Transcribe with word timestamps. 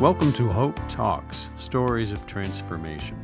Welcome 0.00 0.30
to 0.34 0.46
Hope 0.48 0.78
Talks 0.90 1.48
Stories 1.56 2.12
of 2.12 2.26
Transformation. 2.26 3.18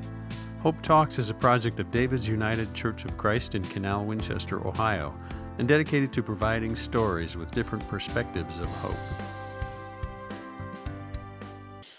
Hope 0.63 0.81
Talks 0.81 1.19
is 1.19 1.29
a 1.29 1.35
project 1.35 1.79
of 1.81 1.91
David's 1.91 2.27
United 2.27 2.73
Church 2.73 3.05
of 3.05 3.19
Christ 3.19 3.55
in 3.55 3.63
Canal, 3.63 4.07
Winchester, 4.07 4.67
Ohio, 4.67 5.15
and 5.59 5.69
dedicated 5.69 6.15
to 6.15 6.23
providing 6.23 6.75
stories 6.75 7.37
with 7.37 7.51
different 7.51 7.87
perspectives 7.89 8.59
of 8.59 8.69
hope. 8.69 8.97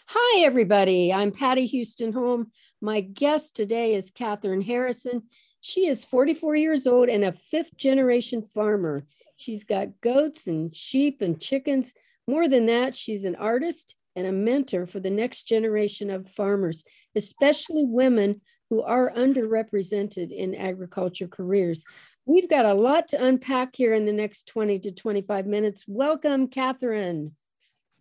Hi, 0.07 0.41
everybody. 0.43 1.13
I'm 1.13 1.31
Patty 1.31 1.67
Houston 1.67 2.11
Home. 2.11 2.51
My 2.81 3.01
guest 3.01 3.55
today 3.55 3.93
is 3.93 4.09
Catherine 4.09 4.61
Harrison. 4.61 5.21
She 5.61 5.85
is 5.85 6.03
44 6.03 6.55
years 6.55 6.87
old 6.87 7.09
and 7.09 7.23
a 7.23 7.31
fifth 7.31 7.77
generation 7.77 8.41
farmer. 8.41 9.05
She's 9.37 9.63
got 9.63 10.01
goats 10.01 10.47
and 10.47 10.75
sheep 10.75 11.21
and 11.21 11.39
chickens. 11.39 11.93
More 12.27 12.49
than 12.49 12.65
that, 12.65 12.95
she's 12.95 13.23
an 13.23 13.35
artist 13.35 13.93
and 14.15 14.27
a 14.27 14.31
mentor 14.31 14.85
for 14.85 14.99
the 14.99 15.09
next 15.09 15.43
generation 15.43 16.09
of 16.09 16.27
farmers, 16.27 16.83
especially 17.15 17.85
women 17.85 18.41
who 18.69 18.81
are 18.81 19.11
underrepresented 19.11 20.31
in 20.31 20.55
agriculture 20.55 21.27
careers. 21.27 21.83
We've 22.25 22.49
got 22.49 22.65
a 22.65 22.73
lot 22.73 23.09
to 23.09 23.23
unpack 23.23 23.75
here 23.75 23.93
in 23.93 24.05
the 24.05 24.13
next 24.13 24.47
20 24.47 24.79
to 24.79 24.91
25 24.91 25.45
minutes. 25.45 25.83
Welcome, 25.87 26.47
Catherine. 26.47 27.35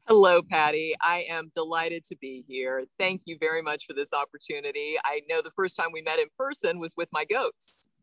Hello, 0.09 0.43
Patty. 0.43 0.95
I 1.01 1.27
am 1.29 1.51
delighted 1.55 2.05
to 2.05 2.17
be 2.17 2.45
here. 2.49 2.85
Thank 2.99 3.23
you 3.27 3.37
very 3.39 3.63
much 3.63 3.87
for 3.87 3.93
this 3.93 4.13
opportunity. 4.13 4.97
I 5.05 5.23
know 5.29 5.43
the 5.43 5.53
first 5.55 5.77
time 5.77 5.93
we 5.93 6.03
met 6.03 6.19
in 6.19 6.27
person 6.37 6.79
was 6.79 6.95
with 6.97 7.09
my 7.13 7.25
goats. 7.25 7.89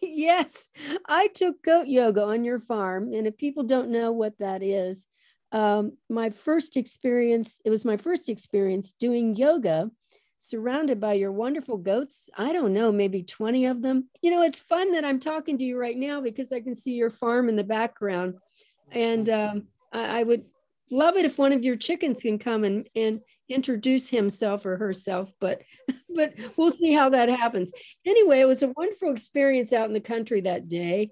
Yes, 0.00 0.70
I 1.06 1.28
took 1.28 1.62
goat 1.62 1.88
yoga 1.88 2.22
on 2.22 2.42
your 2.42 2.58
farm. 2.58 3.12
And 3.12 3.26
if 3.26 3.36
people 3.36 3.64
don't 3.64 3.90
know 3.90 4.12
what 4.12 4.38
that 4.38 4.62
is, 4.62 5.06
um, 5.52 5.96
my 6.08 6.30
first 6.30 6.76
experience, 6.76 7.60
it 7.64 7.70
was 7.70 7.84
my 7.84 7.96
first 7.96 8.28
experience 8.28 8.92
doing 8.92 9.34
yoga 9.34 9.90
surrounded 10.38 11.00
by 11.00 11.14
your 11.14 11.32
wonderful 11.32 11.76
goats. 11.76 12.30
I 12.36 12.52
don't 12.52 12.72
know, 12.72 12.92
maybe 12.92 13.22
20 13.22 13.66
of 13.66 13.82
them. 13.82 14.08
You 14.22 14.30
know, 14.30 14.42
it's 14.42 14.60
fun 14.60 14.92
that 14.92 15.04
I'm 15.04 15.18
talking 15.18 15.58
to 15.58 15.64
you 15.64 15.78
right 15.78 15.96
now 15.96 16.20
because 16.20 16.52
I 16.52 16.60
can 16.60 16.74
see 16.74 16.92
your 16.92 17.10
farm 17.10 17.48
in 17.48 17.56
the 17.56 17.64
background. 17.64 18.34
And 18.90 19.28
um, 19.28 19.66
I, 19.92 20.20
I 20.20 20.22
would 20.22 20.44
love 20.90 21.16
it 21.16 21.24
if 21.24 21.38
one 21.38 21.52
of 21.52 21.64
your 21.64 21.76
chickens 21.76 22.22
can 22.22 22.38
come 22.38 22.64
and, 22.64 22.88
and 22.94 23.20
introduce 23.48 24.08
himself 24.08 24.64
or 24.66 24.76
herself, 24.76 25.32
but 25.40 25.62
but 26.14 26.34
we'll 26.56 26.70
see 26.70 26.92
how 26.92 27.10
that 27.10 27.28
happens. 27.28 27.72
Anyway, 28.06 28.40
it 28.40 28.48
was 28.48 28.62
a 28.62 28.72
wonderful 28.76 29.12
experience 29.12 29.72
out 29.72 29.86
in 29.86 29.92
the 29.92 30.00
country 30.00 30.40
that 30.42 30.68
day. 30.68 31.10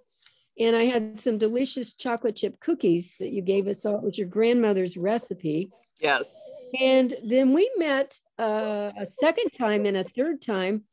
And 0.58 0.74
I 0.74 0.84
had 0.84 1.18
some 1.18 1.38
delicious 1.38 1.94
chocolate 1.94 2.36
chip 2.36 2.58
cookies 2.60 3.14
that 3.20 3.30
you 3.30 3.42
gave 3.42 3.68
us 3.68 3.84
all, 3.84 4.00
with 4.00 4.16
your 4.18 4.28
grandmother's 4.28 4.96
recipe. 4.96 5.70
Yes. 6.00 6.34
And 6.80 7.14
then 7.24 7.52
we 7.52 7.70
met 7.76 8.18
uh, 8.38 8.92
a 8.98 9.06
second 9.06 9.50
time 9.50 9.86
and 9.86 9.96
a 9.96 10.04
third 10.04 10.40
time 10.40 10.84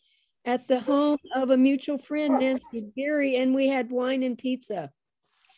at 0.45 0.67
the 0.67 0.79
home 0.81 1.17
of 1.35 1.49
a 1.49 1.57
mutual 1.57 1.97
friend, 1.97 2.39
Nancy 2.39 2.91
Berry, 2.95 3.37
and 3.37 3.55
we 3.55 3.67
had 3.67 3.89
wine 3.89 4.23
and 4.23 4.37
pizza. 4.37 4.91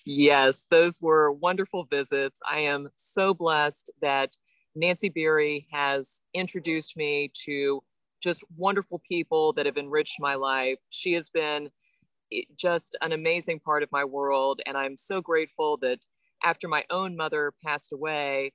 Yes, 0.06 0.66
those 0.70 1.02
were 1.02 1.32
wonderful 1.32 1.86
visits. 1.86 2.40
I 2.48 2.62
am 2.62 2.90
so 2.96 3.34
blessed 3.34 3.90
that 4.02 4.36
Nancy 4.76 5.10
Berry 5.10 5.68
has 5.72 6.22
introduced 6.34 6.96
me 6.96 7.32
to 7.46 7.82
just 8.22 8.44
wonderful 8.56 9.02
people 9.08 9.54
that 9.54 9.66
have 9.66 9.78
enriched 9.78 10.20
my 10.20 10.36
life. 10.36 10.80
She 10.90 11.14
has 11.14 11.30
been 11.30 11.70
just 12.56 12.96
an 13.02 13.12
amazing 13.12 13.60
part 13.60 13.84
of 13.84 13.92
my 13.92 14.04
world. 14.04 14.62
And 14.66 14.78
I'm 14.78 14.98
so 14.98 15.22
grateful 15.22 15.78
that 15.78 16.06
after 16.44 16.68
my 16.68 16.84
own 16.90 17.16
mother 17.16 17.54
passed 17.64 17.92
away, 17.92 18.54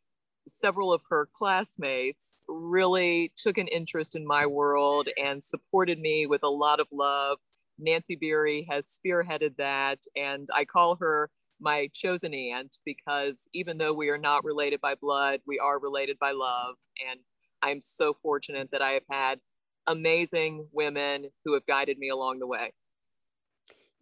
several 0.48 0.92
of 0.92 1.02
her 1.10 1.28
classmates 1.32 2.44
really 2.48 3.32
took 3.36 3.58
an 3.58 3.68
interest 3.68 4.16
in 4.16 4.26
my 4.26 4.46
world 4.46 5.08
and 5.22 5.42
supported 5.42 5.98
me 5.98 6.26
with 6.26 6.42
a 6.42 6.48
lot 6.48 6.80
of 6.80 6.86
love. 6.92 7.38
Nancy 7.78 8.16
Beery 8.16 8.66
has 8.70 8.86
spearheaded 8.86 9.56
that, 9.56 10.00
and 10.16 10.48
I 10.54 10.64
call 10.64 10.96
her 11.00 11.30
my 11.60 11.88
chosen 11.92 12.34
aunt 12.34 12.78
because 12.84 13.48
even 13.52 13.78
though 13.78 13.92
we 13.92 14.08
are 14.08 14.18
not 14.18 14.44
related 14.44 14.80
by 14.80 14.94
blood, 14.94 15.40
we 15.46 15.58
are 15.58 15.78
related 15.78 16.18
by 16.18 16.32
love. 16.32 16.76
And 17.08 17.20
I'm 17.62 17.82
so 17.82 18.16
fortunate 18.22 18.70
that 18.72 18.82
I 18.82 18.92
have 18.92 19.02
had 19.10 19.40
amazing 19.86 20.68
women 20.72 21.26
who 21.44 21.54
have 21.54 21.66
guided 21.66 21.98
me 21.98 22.08
along 22.08 22.38
the 22.38 22.46
way. 22.46 22.72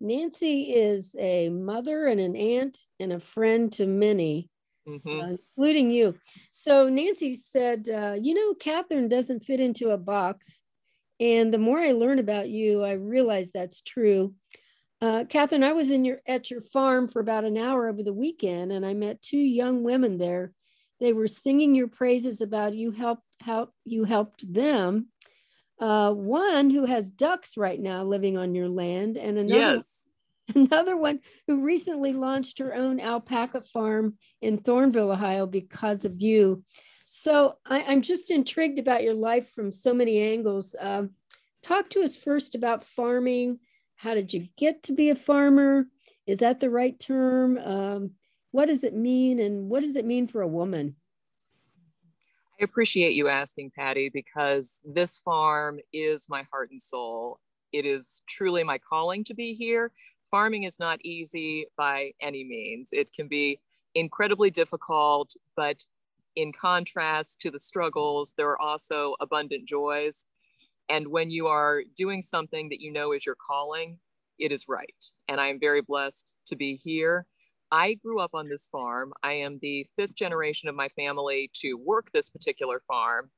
Nancy 0.01 0.63
is 0.75 1.17
a 1.19 1.49
mother 1.49 2.07
and 2.07 2.21
an 2.21 2.37
aunt 2.37 2.79
and 3.01 3.13
a 3.13 3.21
friend 3.21 3.73
to 3.73 3.87
many, 3.87 4.49
mm-hmm. 4.89 5.21
uh, 5.21 5.37
including 5.57 5.91
you. 5.91 6.15
So 6.51 6.89
Nancy 6.89 7.35
said, 7.35 7.89
uh, 7.89 8.15
You 8.21 8.35
know, 8.35 8.55
Catherine 8.55 9.09
doesn't 9.09 9.41
fit 9.41 9.61
into 9.61 9.91
a 9.91 9.99
box. 9.99 10.63
And 11.21 11.53
the 11.53 11.59
more 11.59 11.81
I 11.81 11.93
learn 11.93 12.21
about 12.21 12.49
you, 12.49 12.85
I 12.85 12.93
realize 12.93 13.51
that's 13.51 13.81
true. 13.81 14.35
Uh, 15.01 15.25
Catherine, 15.29 15.65
I 15.65 15.73
was 15.73 15.91
in 15.91 16.05
your 16.05 16.21
at 16.27 16.51
your 16.51 16.61
farm 16.61 17.07
for 17.09 17.21
about 17.21 17.45
an 17.45 17.57
hour 17.57 17.89
over 17.89 18.03
the 18.03 18.13
weekend, 18.13 18.73
and 18.73 18.85
I 18.85 18.95
met 18.95 19.23
two 19.23 19.39
young 19.39 19.85
women 19.85 20.19
there. 20.19 20.53
They 21.01 21.13
were 21.13 21.29
singing 21.29 21.75
your 21.75 21.87
praises 21.87 22.41
about 22.41 22.75
you 22.75 22.91
helped 22.91 23.23
help 23.41 23.73
you 23.85 24.05
helped 24.05 24.53
them 24.53 25.09
uh, 25.81 26.13
one 26.13 26.71
who 26.71 26.85
has 26.85 27.11
ducks 27.11 27.57
right 27.57 27.81
now 27.81 28.03
living 28.03 28.37
on 28.37 28.55
your 28.55 28.69
land, 28.69 29.17
and 29.17 29.39
another, 29.39 29.77
yes. 29.77 30.09
another 30.55 30.97
one 30.97 31.21
who 31.47 31.63
recently 31.63 32.13
launched 32.13 32.59
her 32.59 32.75
own 32.75 33.01
alpaca 33.01 33.61
farm 33.61 34.15
in 34.41 34.59
Thornville, 34.59 35.13
Ohio, 35.13 35.47
because 35.47 36.05
of 36.05 36.21
you. 36.21 36.63
So 37.07 37.57
I, 37.65 37.81
am 37.81 38.03
just 38.03 38.31
intrigued 38.31 38.79
about 38.79 39.03
your 39.03 39.15
life 39.15 39.51
from 39.51 39.73
so 39.73 39.95
many 39.95 40.21
angles. 40.21 40.75
Um, 40.79 41.11
talk 41.63 41.89
to 41.91 42.03
us 42.03 42.17
first 42.17 42.55
about 42.55 42.85
farming. 42.85 43.61
How 43.97 44.15
did 44.15 44.33
you 44.33 44.49
get 44.59 44.83
to 44.85 44.93
be 44.93 45.11
a 45.11 45.15
farmer? 45.15 45.87
Is 46.27 46.39
that 46.39 46.61
the 46.61 46.71
right 46.71 46.99
term? 46.99 47.57
Um, 47.57 48.11
what 48.51 48.67
does 48.67 48.85
it 48.85 48.95
mean, 48.95 49.39
and 49.39 49.69
what 49.69 49.81
does 49.81 49.97
it 49.97 50.05
mean 50.05 50.27
for 50.27 50.43
a 50.43 50.49
woman? 50.49 50.97
I 52.61 52.65
appreciate 52.65 53.13
you 53.13 53.29
asking, 53.29 53.71
Patty, 53.71 54.09
because 54.09 54.81
this 54.85 55.17
farm 55.17 55.79
is 55.93 56.29
my 56.29 56.45
heart 56.51 56.71
and 56.73 56.83
soul. 56.83 57.39
It 57.73 57.87
is 57.87 58.23
truly 58.29 58.65
my 58.65 58.79
calling 58.79 59.23
to 59.25 59.35
be 59.35 59.55
here. 59.55 59.93
Farming 60.29 60.65
is 60.65 60.81
not 60.81 60.99
easy 61.05 61.67
by 61.77 62.13
any 62.21 62.43
means. 62.43 62.89
It 62.93 63.13
can 63.13 63.29
be 63.29 63.61
incredibly 63.95 64.51
difficult, 64.51 65.35
but 65.55 65.85
in 66.35 66.53
contrast 66.53 67.41
to 67.43 67.51
the 67.53 67.61
struggles, 67.61 68.35
there 68.37 68.49
are 68.49 68.61
also 68.61 69.15
abundant 69.21 69.69
joys. 69.69 70.27
And 70.89 71.09
when 71.09 71.31
you 71.31 71.47
are 71.47 71.83
doing 71.95 72.23
something 72.23 72.71
that 72.71 72.81
you 72.81 72.93
know 72.93 73.13
is 73.13 73.25
your 73.25 73.37
calling, 73.37 73.99
it 74.39 74.51
is 74.51 74.67
right. 74.67 75.05
And 75.29 75.41
I 75.41 75.47
am 75.47 75.61
very 75.61 75.81
blessed 75.81 76.35
to 76.47 76.57
be 76.57 76.81
here. 76.83 77.27
I 77.71 77.95
grew 77.95 78.21
up 78.21 78.31
on 78.35 78.49
this 78.49 78.69
farm. 78.69 79.13
I 79.23 79.35
am 79.35 79.59
the 79.61 79.87
fifth 79.97 80.15
generation 80.15 80.69
of 80.69 80.75
my 80.75 80.89
family 80.91 81.51
to 81.61 81.75
work 81.75 82.11
this 82.13 82.29
particular 82.29 82.81
farm. 82.89 83.31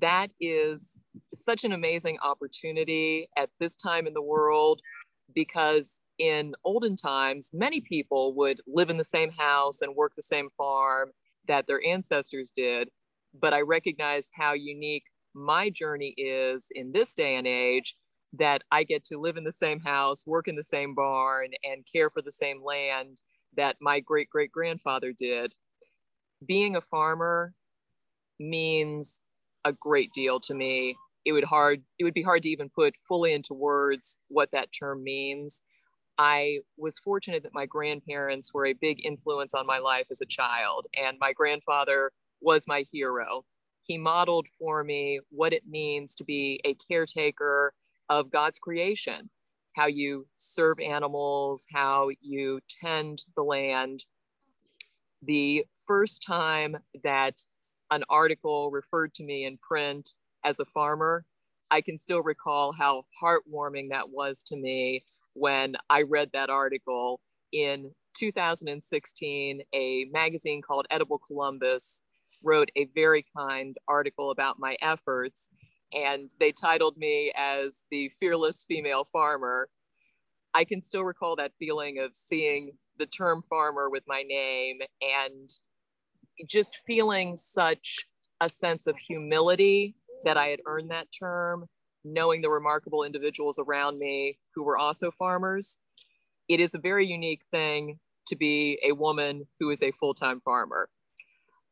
That 0.00 0.28
is 0.40 0.98
such 1.34 1.64
an 1.64 1.72
amazing 1.72 2.18
opportunity 2.22 3.28
at 3.36 3.50
this 3.60 3.76
time 3.76 4.06
in 4.06 4.14
the 4.14 4.22
world 4.22 4.80
because 5.34 6.00
in 6.18 6.54
olden 6.64 6.96
times, 6.96 7.50
many 7.52 7.80
people 7.80 8.34
would 8.34 8.60
live 8.66 8.88
in 8.88 8.96
the 8.96 9.04
same 9.04 9.30
house 9.30 9.82
and 9.82 9.94
work 9.94 10.12
the 10.16 10.22
same 10.22 10.48
farm 10.56 11.10
that 11.46 11.66
their 11.66 11.80
ancestors 11.86 12.50
did. 12.50 12.88
But 13.38 13.52
I 13.52 13.60
recognize 13.60 14.30
how 14.34 14.52
unique 14.54 15.04
my 15.34 15.68
journey 15.70 16.14
is 16.16 16.68
in 16.70 16.92
this 16.92 17.12
day 17.14 17.34
and 17.36 17.46
age 17.46 17.96
that 18.38 18.62
I 18.70 18.84
get 18.84 19.04
to 19.04 19.18
live 19.18 19.36
in 19.36 19.44
the 19.44 19.52
same 19.52 19.80
house, 19.80 20.26
work 20.26 20.48
in 20.48 20.56
the 20.56 20.62
same 20.62 20.94
barn, 20.94 21.50
and 21.62 21.84
care 21.92 22.10
for 22.10 22.22
the 22.22 22.32
same 22.32 22.62
land 22.64 23.20
that 23.56 23.76
my 23.80 24.00
great 24.00 24.28
great 24.30 24.52
grandfather 24.52 25.12
did. 25.12 25.54
Being 26.44 26.76
a 26.76 26.80
farmer 26.80 27.54
means 28.38 29.22
a 29.64 29.72
great 29.72 30.12
deal 30.12 30.40
to 30.40 30.54
me. 30.54 30.96
It 31.24 31.32
would 31.32 31.44
hard 31.44 31.82
it 31.98 32.04
would 32.04 32.14
be 32.14 32.22
hard 32.22 32.42
to 32.42 32.50
even 32.50 32.68
put 32.68 32.94
fully 33.08 33.32
into 33.32 33.54
words 33.54 34.18
what 34.28 34.50
that 34.52 34.70
term 34.78 35.02
means. 35.02 35.62
I 36.18 36.60
was 36.76 36.98
fortunate 36.98 37.42
that 37.42 37.54
my 37.54 37.66
grandparents 37.66 38.54
were 38.54 38.66
a 38.66 38.72
big 38.72 39.04
influence 39.04 39.52
on 39.54 39.66
my 39.66 39.78
life 39.78 40.06
as 40.10 40.20
a 40.20 40.26
child, 40.26 40.86
and 40.94 41.18
my 41.18 41.32
grandfather 41.32 42.12
was 42.40 42.66
my 42.68 42.84
hero. 42.92 43.44
He 43.82 43.98
modeled 43.98 44.46
for 44.58 44.84
me 44.84 45.20
what 45.30 45.52
it 45.52 45.66
means 45.66 46.14
to 46.16 46.24
be 46.24 46.60
a 46.64 46.76
caretaker 46.88 47.74
of 48.08 48.30
God's 48.30 48.58
creation 48.58 49.30
how 49.74 49.86
you 49.86 50.26
serve 50.36 50.78
animals, 50.80 51.66
how 51.72 52.10
you 52.20 52.60
tend 52.80 53.22
the 53.36 53.42
land. 53.42 54.04
The 55.22 55.64
first 55.86 56.24
time 56.26 56.76
that 57.02 57.40
an 57.90 58.04
article 58.08 58.70
referred 58.70 59.14
to 59.14 59.24
me 59.24 59.44
in 59.44 59.58
print 59.58 60.14
as 60.44 60.60
a 60.60 60.64
farmer, 60.64 61.24
I 61.70 61.80
can 61.80 61.98
still 61.98 62.22
recall 62.22 62.72
how 62.72 63.04
heartwarming 63.22 63.90
that 63.90 64.10
was 64.10 64.42
to 64.44 64.56
me 64.56 65.04
when 65.32 65.76
I 65.90 66.02
read 66.02 66.30
that 66.32 66.50
article 66.50 67.20
in 67.52 67.90
2016. 68.16 69.62
A 69.74 70.04
magazine 70.12 70.62
called 70.62 70.86
Edible 70.90 71.18
Columbus 71.18 72.02
wrote 72.44 72.70
a 72.76 72.88
very 72.94 73.24
kind 73.36 73.76
article 73.88 74.30
about 74.30 74.58
my 74.58 74.76
efforts, 74.80 75.50
and 75.94 76.30
they 76.40 76.52
titled 76.52 76.96
me 76.96 77.32
as 77.36 77.84
the 77.90 78.10
fearless 78.20 78.64
female 78.66 79.06
farmer. 79.12 79.68
I 80.52 80.64
can 80.64 80.82
still 80.82 81.04
recall 81.04 81.36
that 81.36 81.52
feeling 81.58 81.98
of 81.98 82.14
seeing 82.14 82.72
the 82.98 83.06
term 83.06 83.42
farmer 83.48 83.90
with 83.90 84.04
my 84.06 84.22
name 84.22 84.80
and 85.00 85.50
just 86.46 86.78
feeling 86.86 87.36
such 87.36 88.06
a 88.40 88.48
sense 88.48 88.86
of 88.86 88.96
humility 88.96 89.96
that 90.24 90.36
I 90.36 90.48
had 90.48 90.60
earned 90.66 90.90
that 90.90 91.08
term, 91.16 91.66
knowing 92.04 92.42
the 92.42 92.50
remarkable 92.50 93.02
individuals 93.02 93.58
around 93.58 93.98
me 93.98 94.38
who 94.54 94.62
were 94.62 94.78
also 94.78 95.10
farmers. 95.10 95.78
It 96.48 96.60
is 96.60 96.74
a 96.74 96.78
very 96.78 97.06
unique 97.06 97.42
thing 97.50 97.98
to 98.26 98.36
be 98.36 98.78
a 98.82 98.92
woman 98.92 99.46
who 99.60 99.70
is 99.70 99.82
a 99.82 99.92
full 99.92 100.14
time 100.14 100.40
farmer. 100.40 100.88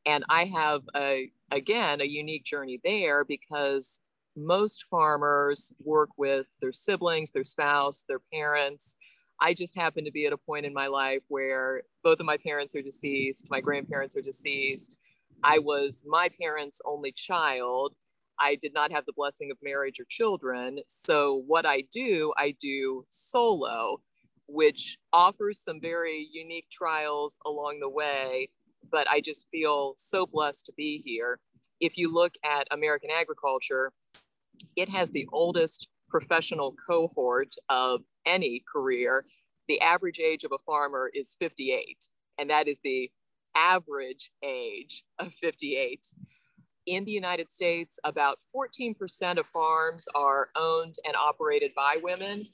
And 0.04 0.24
I 0.28 0.46
have, 0.46 0.82
a, 0.96 1.30
again, 1.50 2.00
a 2.00 2.04
unique 2.04 2.44
journey 2.44 2.80
there 2.82 3.24
because 3.24 4.00
most 4.36 4.84
farmers 4.90 5.72
work 5.82 6.10
with 6.16 6.46
their 6.60 6.72
siblings, 6.72 7.30
their 7.30 7.44
spouse, 7.44 8.04
their 8.08 8.20
parents. 8.32 8.96
I 9.40 9.54
just 9.54 9.76
happen 9.76 10.04
to 10.04 10.12
be 10.12 10.26
at 10.26 10.32
a 10.32 10.38
point 10.38 10.66
in 10.66 10.72
my 10.72 10.86
life 10.86 11.22
where 11.28 11.82
both 12.04 12.20
of 12.20 12.26
my 12.26 12.36
parents 12.36 12.74
are 12.76 12.82
deceased, 12.82 13.48
my 13.50 13.60
grandparents 13.60 14.16
are 14.16 14.22
deceased. 14.22 14.98
I 15.44 15.58
was 15.58 16.04
my 16.06 16.28
parents' 16.40 16.80
only 16.84 17.12
child. 17.12 17.94
I 18.38 18.56
did 18.56 18.72
not 18.72 18.92
have 18.92 19.04
the 19.06 19.12
blessing 19.12 19.50
of 19.50 19.58
marriage 19.62 20.00
or 20.00 20.04
children. 20.08 20.80
So, 20.86 21.42
what 21.46 21.66
I 21.66 21.82
do, 21.92 22.32
I 22.36 22.54
do 22.58 23.04
solo, 23.08 24.00
which 24.46 24.98
offers 25.12 25.60
some 25.60 25.80
very 25.80 26.28
unique 26.32 26.66
trials 26.70 27.38
along 27.44 27.80
the 27.80 27.88
way. 27.88 28.48
But 28.90 29.08
I 29.08 29.20
just 29.20 29.48
feel 29.50 29.94
so 29.96 30.26
blessed 30.26 30.66
to 30.66 30.72
be 30.76 31.02
here. 31.04 31.40
If 31.82 31.98
you 31.98 32.14
look 32.14 32.34
at 32.44 32.68
American 32.70 33.10
agriculture, 33.10 33.92
it 34.76 34.88
has 34.88 35.10
the 35.10 35.28
oldest 35.32 35.88
professional 36.08 36.76
cohort 36.88 37.56
of 37.68 38.02
any 38.24 38.62
career. 38.72 39.24
The 39.66 39.80
average 39.80 40.20
age 40.20 40.44
of 40.44 40.52
a 40.52 40.62
farmer 40.64 41.10
is 41.12 41.34
58, 41.40 42.08
and 42.38 42.48
that 42.50 42.68
is 42.68 42.78
the 42.84 43.10
average 43.56 44.30
age 44.44 45.02
of 45.18 45.32
58. 45.34 46.06
In 46.86 47.04
the 47.04 47.10
United 47.10 47.50
States, 47.50 47.98
about 48.04 48.38
14% 48.54 49.38
of 49.38 49.46
farms 49.46 50.06
are 50.14 50.50
owned 50.54 50.94
and 51.04 51.16
operated 51.16 51.72
by 51.74 51.96
women. 52.00 52.46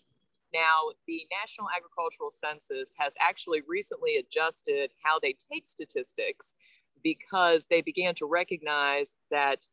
Now, 0.54 0.92
the 1.06 1.26
National 1.30 1.66
Agricultural 1.76 2.30
Census 2.30 2.94
has 2.96 3.12
actually 3.20 3.60
recently 3.68 4.16
adjusted 4.16 4.92
how 5.04 5.18
they 5.20 5.34
take 5.52 5.66
statistics 5.66 6.56
because 7.02 7.66
they 7.70 7.82
began 7.82 8.14
to 8.16 8.26
recognize 8.26 9.16
that 9.30 9.66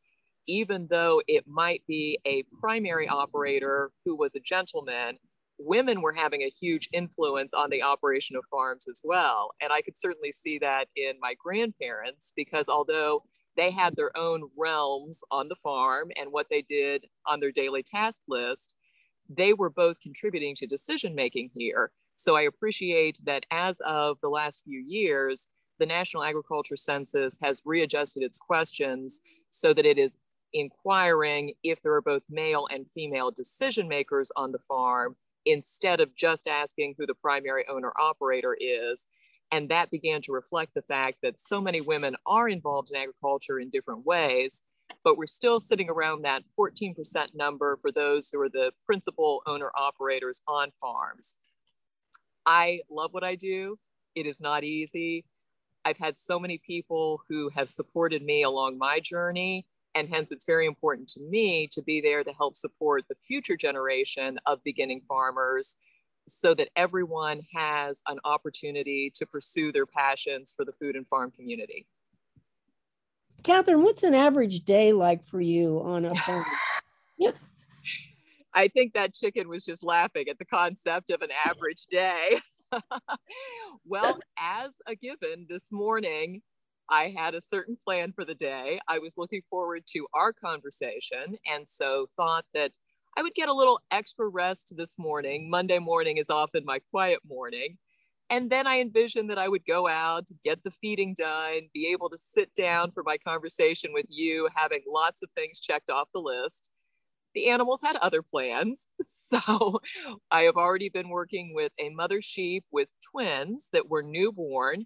even 0.48 0.88
though 0.90 1.22
it 1.28 1.46
might 1.48 1.84
be 1.88 2.20
a 2.26 2.44
primary 2.60 3.08
operator 3.08 3.92
who 4.06 4.16
was 4.16 4.36
a 4.36 4.40
gentleman, 4.40 5.18
women 5.58 6.02
were 6.02 6.14
having 6.14 6.42
a 6.42 6.54
huge 6.60 6.90
influence 6.94 7.54
on 7.54 7.70
the 7.70 7.82
operation 7.82 8.36
of 8.36 8.44
farms 8.52 8.88
as 8.90 9.02
well. 9.04 9.52
And 9.62 9.72
I 9.72 9.82
could 9.82 9.98
certainly 9.98 10.32
see 10.32 10.60
that 10.60 10.86
in 10.96 11.14
my 11.20 11.34
grandparents 11.42 12.34
because 12.36 12.70
although 12.70 13.24
they 13.56 13.72
had 13.72 13.96
their 13.96 14.16
own 14.18 14.50
realms 14.58 15.22
on 15.32 15.48
the 15.48 15.56
farm 15.64 16.10
and 16.18 16.32
what 16.32 16.48
they 16.50 16.62
did 16.62 17.06
on 17.26 17.40
their 17.40 17.52
daily 17.52 17.84
task 17.84 18.22
list, 18.28 18.76
they 19.30 19.54
were 19.54 19.70
both 19.70 19.98
contributing 20.02 20.56
to 20.56 20.68
decision 20.68 21.16
making 21.16 21.50
here. 21.56 21.92
So 22.16 22.36
I 22.36 22.44
appreciate 22.44 23.20
that 23.24 23.46
as 23.52 23.82
of 23.86 24.18
the 24.22 24.30
last 24.30 24.64
few 24.64 24.84
years, 24.86 25.50
the 25.80 25.86
National 25.86 26.24
Agriculture 26.24 26.78
Census 26.78 27.40
has 27.42 27.62
readjusted 27.66 28.24
its 28.24 28.38
questions 28.38 29.22
so 29.50 29.74
that 29.74 29.86
it 29.86 29.98
is 29.98 30.18
inquiring 30.54 31.54
if 31.64 31.82
there 31.82 31.94
are 31.94 32.02
both 32.02 32.24
male 32.30 32.68
and 32.72 32.86
female 32.94 33.32
decision 33.32 33.88
makers 33.88 34.32
on 34.36 34.52
the 34.52 34.60
farm 34.68 35.16
instead 35.46 36.00
of 36.00 36.16
just 36.16 36.48
asking 36.48 36.96
who 36.98 37.06
the 37.06 37.14
primary 37.14 37.66
owner 37.70 37.92
operator 38.00 38.58
is. 38.60 39.08
And 39.52 39.70
that 39.70 39.92
began 39.92 40.22
to 40.24 40.32
reflect 40.32 40.74
the 40.74 40.82
fact 40.82 41.18
that 41.22 41.40
so 41.40 41.62
many 41.62 41.82
women 41.82 42.16
are 42.26 42.50
involved 42.50 42.90
in 42.90 42.96
agriculture 42.96 43.60
in 43.60 43.70
different 43.70 44.06
ways, 44.06 44.64
but 45.04 45.18
we're 45.18 45.28
still 45.28 45.60
sitting 45.60 45.90
around 45.90 46.24
that 46.24 46.44
14% 46.60 46.96
number 47.36 47.78
for 47.82 47.92
those 47.92 48.30
who 48.30 48.42
are 48.42 48.50
the 48.50 48.72
principal 48.86 49.42
owner 49.46 49.72
operators 49.78 50.42
on 50.48 50.72
farms. 50.82 51.38
I 52.46 52.82
love 52.90 53.14
what 53.14 53.24
I 53.24 53.36
do. 53.36 53.78
It 54.16 54.26
is 54.26 54.40
not 54.40 54.64
easy. 54.64 55.26
I've 55.86 55.98
had 55.98 56.20
so 56.20 56.40
many 56.40 56.58
people 56.58 57.22
who 57.30 57.50
have 57.56 57.70
supported 57.70 58.24
me 58.24 58.44
along 58.44 58.78
my 58.78 59.00
journey 59.00 59.66
and 59.96 60.10
hence, 60.10 60.32
it's 60.32 60.46
very 60.46 60.68
important 60.68 61.08
to 61.10 61.22
me 61.22 61.70
to 61.72 61.82
be 61.82 62.02
there 62.02 62.24
to 62.24 62.34
help 62.34 62.56
support 62.56 63.06
the 63.08 63.16
future 63.26 63.56
generation 63.56 64.38
of 64.46 64.62
beginning 64.64 65.02
farmers 65.08 65.78
so 66.28 66.54
that 66.54 66.68
everyone 66.76 67.42
has 67.54 68.02
an 68.08 68.20
opportunity 68.26 69.12
to 69.16 69.26
pursue 69.26 69.72
their 69.72 69.86
passions 69.86 70.54
for 70.56 70.66
the 70.66 70.74
food 70.74 70.98
and 70.98 71.08
farm 71.08 71.32
community. 71.32 71.88
Catherine, 73.44 73.84
what's 73.84 74.04
an 74.04 74.16
average 74.16 74.66
day 74.66 74.92
like 74.92 75.24
for 75.24 75.40
you 75.40 75.82
on 75.82 76.04
a 76.06 76.16
farm? 76.16 76.44
I 78.54 78.68
think 78.70 78.94
that 78.94 79.14
chicken 79.14 79.48
was 79.48 79.64
just 79.64 79.84
laughing 79.84 80.28
at 80.30 80.40
the 80.40 80.46
concept 80.46 81.10
of 81.10 81.22
an 81.22 81.30
average 81.46 81.86
day. 81.90 82.40
well, 83.86 84.20
as 84.38 84.76
a 84.88 84.96
given 84.96 85.46
this 85.50 85.72
morning, 85.72 86.42
I 86.90 87.14
had 87.16 87.34
a 87.34 87.42
certain 87.42 87.78
plan 87.84 88.14
for 88.14 88.26
the 88.26 88.36
day. 88.36 88.80
I 88.88 89.00
was 89.00 89.16
looking 89.18 89.42
forward 89.50 89.84
to 89.94 90.08
our 90.14 90.34
conversation 90.34 91.38
and 91.46 91.68
so 91.68 92.08
thought 92.16 92.46
that 92.54 92.72
I 93.18 93.22
would 93.22 93.34
get 93.34 93.50
a 93.50 93.54
little 93.54 93.80
extra 93.92 94.28
rest 94.28 94.74
this 94.76 95.00
morning. 95.00 95.50
Monday 95.50 95.80
morning 95.80 96.18
is 96.18 96.30
often 96.30 96.66
my 96.66 96.80
quiet 96.92 97.20
morning. 97.28 97.78
And 98.30 98.50
then 98.50 98.66
I 98.66 98.80
envisioned 98.80 99.30
that 99.30 99.38
I 99.38 99.48
would 99.48 99.66
go 99.68 99.88
out, 99.88 100.28
get 100.44 100.64
the 100.64 100.72
feeding 100.72 101.14
done, 101.14 101.70
be 101.74 101.90
able 101.92 102.10
to 102.10 102.18
sit 102.18 102.54
down 102.56 102.92
for 102.92 103.04
my 103.04 103.18
conversation 103.18 103.94
with 103.94 104.08
you, 104.10 104.50
having 104.56 104.82
lots 104.88 105.22
of 105.22 105.30
things 105.36 105.60
checked 105.60 105.90
off 105.90 106.10
the 106.14 106.20
list. 106.20 106.70
The 107.36 107.50
animals 107.50 107.82
had 107.84 107.98
other 107.98 108.22
plans. 108.24 108.88
So 109.28 109.82
I 110.32 110.42
have 110.42 110.56
already 110.56 110.88
been 110.90 111.10
working 111.10 111.54
with 111.56 111.72
a 111.80 111.90
mother 111.90 112.22
sheep 112.22 112.64
with 112.72 112.90
twins 113.12 113.70
that 113.74 113.90
were 113.90 114.04
newborn 114.04 114.86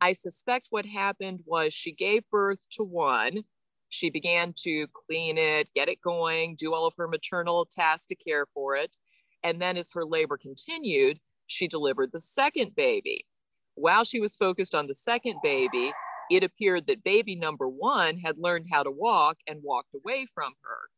I 0.00 0.12
suspect 0.12 0.68
what 0.70 0.86
happened 0.86 1.40
was 1.44 1.74
she 1.74 1.92
gave 1.92 2.22
birth 2.30 2.60
to 2.72 2.84
one. 2.84 3.44
She 3.88 4.10
began 4.10 4.54
to 4.64 4.86
clean 5.06 5.38
it, 5.38 5.70
get 5.74 5.88
it 5.88 6.00
going, 6.02 6.56
do 6.56 6.74
all 6.74 6.86
of 6.86 6.94
her 6.98 7.08
maternal 7.08 7.66
tasks 7.66 8.06
to 8.08 8.14
care 8.14 8.46
for 8.54 8.76
it. 8.76 8.96
And 9.42 9.60
then, 9.60 9.76
as 9.76 9.92
her 9.94 10.04
labor 10.04 10.38
continued, 10.38 11.20
she 11.46 11.66
delivered 11.66 12.10
the 12.12 12.20
second 12.20 12.76
baby. 12.76 13.26
While 13.74 14.04
she 14.04 14.20
was 14.20 14.36
focused 14.36 14.74
on 14.74 14.86
the 14.86 14.94
second 14.94 15.36
baby, 15.42 15.92
it 16.30 16.44
appeared 16.44 16.86
that 16.88 17.04
baby 17.04 17.34
number 17.34 17.68
one 17.68 18.18
had 18.18 18.38
learned 18.38 18.66
how 18.70 18.82
to 18.82 18.90
walk 18.90 19.38
and 19.48 19.60
walked 19.62 19.94
away 19.94 20.26
from 20.34 20.54
her. 20.62 20.90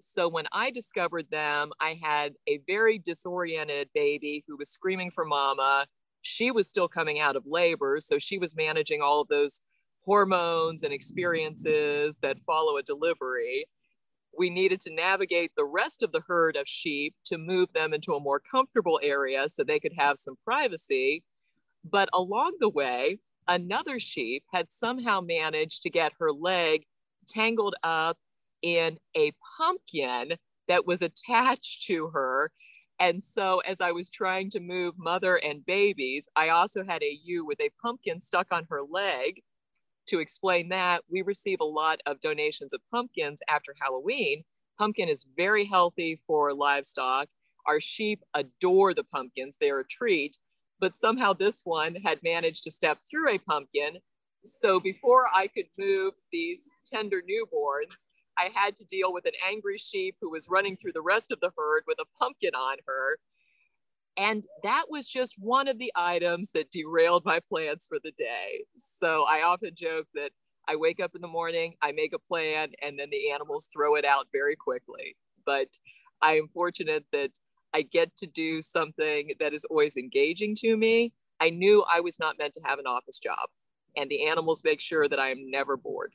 So 0.00 0.28
when 0.28 0.46
I 0.52 0.70
discovered 0.70 1.26
them, 1.30 1.72
I 1.80 1.98
had 2.02 2.34
a 2.46 2.60
very 2.66 2.98
disoriented 2.98 3.90
baby 3.94 4.44
who 4.46 4.56
was 4.56 4.70
screaming 4.70 5.10
for 5.10 5.24
mama, 5.24 5.86
she 6.22 6.50
was 6.50 6.68
still 6.68 6.88
coming 6.88 7.20
out 7.20 7.36
of 7.36 7.44
labor. 7.46 7.98
So 8.00 8.18
she 8.18 8.38
was 8.38 8.56
managing 8.56 9.00
all 9.00 9.20
of 9.20 9.28
those 9.28 9.62
hormones 10.04 10.82
and 10.82 10.92
experiences 10.92 12.18
that 12.22 12.38
follow 12.46 12.76
a 12.76 12.82
delivery. 12.82 13.66
We 14.36 14.50
needed 14.50 14.80
to 14.80 14.94
navigate 14.94 15.52
the 15.56 15.64
rest 15.64 16.02
of 16.02 16.12
the 16.12 16.22
herd 16.26 16.56
of 16.56 16.68
sheep 16.68 17.14
to 17.26 17.38
move 17.38 17.72
them 17.72 17.92
into 17.92 18.14
a 18.14 18.20
more 18.20 18.40
comfortable 18.40 19.00
area 19.02 19.48
so 19.48 19.64
they 19.64 19.80
could 19.80 19.94
have 19.98 20.18
some 20.18 20.36
privacy. 20.44 21.24
But 21.84 22.08
along 22.12 22.56
the 22.60 22.68
way, 22.68 23.18
another 23.46 23.98
sheep 23.98 24.44
had 24.52 24.70
somehow 24.70 25.20
managed 25.20 25.82
to 25.82 25.90
get 25.90 26.12
her 26.18 26.32
leg 26.32 26.86
tangled 27.26 27.74
up 27.82 28.18
in 28.62 28.98
a 29.16 29.32
pumpkin 29.58 30.34
that 30.68 30.86
was 30.86 31.02
attached 31.02 31.86
to 31.86 32.08
her 32.08 32.52
and 33.00 33.22
so, 33.22 33.60
as 33.60 33.80
I 33.80 33.92
was 33.92 34.10
trying 34.10 34.50
to 34.50 34.60
move 34.60 34.94
mother 34.98 35.36
and 35.36 35.64
babies, 35.64 36.28
I 36.34 36.48
also 36.48 36.84
had 36.84 37.02
a 37.02 37.18
ewe 37.24 37.44
with 37.44 37.60
a 37.60 37.70
pumpkin 37.80 38.20
stuck 38.20 38.48
on 38.50 38.66
her 38.70 38.82
leg. 38.82 39.42
To 40.08 40.18
explain 40.18 40.70
that, 40.70 41.04
we 41.08 41.22
receive 41.22 41.60
a 41.60 41.64
lot 41.64 42.00
of 42.06 42.20
donations 42.20 42.72
of 42.72 42.80
pumpkins 42.90 43.40
after 43.48 43.74
Halloween. 43.80 44.42
Pumpkin 44.78 45.08
is 45.08 45.26
very 45.36 45.64
healthy 45.64 46.20
for 46.26 46.52
livestock. 46.54 47.28
Our 47.66 47.80
sheep 47.80 48.20
adore 48.34 48.94
the 48.94 49.04
pumpkins, 49.04 49.58
they're 49.60 49.80
a 49.80 49.86
treat. 49.86 50.36
But 50.80 50.96
somehow, 50.96 51.34
this 51.34 51.60
one 51.62 51.96
had 52.04 52.18
managed 52.24 52.64
to 52.64 52.70
step 52.70 52.98
through 53.08 53.30
a 53.30 53.38
pumpkin. 53.38 53.98
So, 54.44 54.80
before 54.80 55.28
I 55.32 55.46
could 55.46 55.66
move 55.78 56.14
these 56.32 56.68
tender 56.84 57.22
newborns, 57.22 58.06
I 58.38 58.50
had 58.54 58.76
to 58.76 58.84
deal 58.84 59.12
with 59.12 59.26
an 59.26 59.32
angry 59.46 59.78
sheep 59.78 60.16
who 60.20 60.30
was 60.30 60.48
running 60.48 60.76
through 60.76 60.92
the 60.92 61.02
rest 61.02 61.32
of 61.32 61.40
the 61.40 61.50
herd 61.56 61.82
with 61.86 61.98
a 62.00 62.06
pumpkin 62.18 62.54
on 62.54 62.76
her. 62.86 63.18
And 64.16 64.44
that 64.62 64.84
was 64.88 65.06
just 65.06 65.34
one 65.38 65.68
of 65.68 65.78
the 65.78 65.92
items 65.94 66.52
that 66.52 66.70
derailed 66.70 67.24
my 67.24 67.40
plans 67.48 67.86
for 67.88 67.98
the 68.02 68.12
day. 68.12 68.64
So 68.76 69.24
I 69.28 69.42
often 69.42 69.70
joke 69.76 70.06
that 70.14 70.30
I 70.68 70.76
wake 70.76 71.00
up 71.00 71.12
in 71.14 71.22
the 71.22 71.28
morning, 71.28 71.74
I 71.82 71.92
make 71.92 72.12
a 72.12 72.18
plan, 72.18 72.72
and 72.82 72.98
then 72.98 73.08
the 73.10 73.30
animals 73.30 73.68
throw 73.72 73.94
it 73.94 74.04
out 74.04 74.26
very 74.32 74.54
quickly. 74.54 75.16
But 75.46 75.68
I 76.20 76.32
am 76.32 76.48
fortunate 76.52 77.06
that 77.12 77.30
I 77.72 77.82
get 77.82 78.16
to 78.16 78.26
do 78.26 78.60
something 78.60 79.32
that 79.40 79.54
is 79.54 79.64
always 79.64 79.96
engaging 79.96 80.54
to 80.56 80.76
me. 80.76 81.12
I 81.40 81.50
knew 81.50 81.84
I 81.90 82.00
was 82.00 82.18
not 82.18 82.36
meant 82.38 82.54
to 82.54 82.60
have 82.64 82.78
an 82.78 82.86
office 82.86 83.18
job, 83.18 83.48
and 83.96 84.10
the 84.10 84.26
animals 84.26 84.62
make 84.64 84.80
sure 84.80 85.08
that 85.08 85.20
I 85.20 85.30
am 85.30 85.50
never 85.50 85.76
bored. 85.76 86.14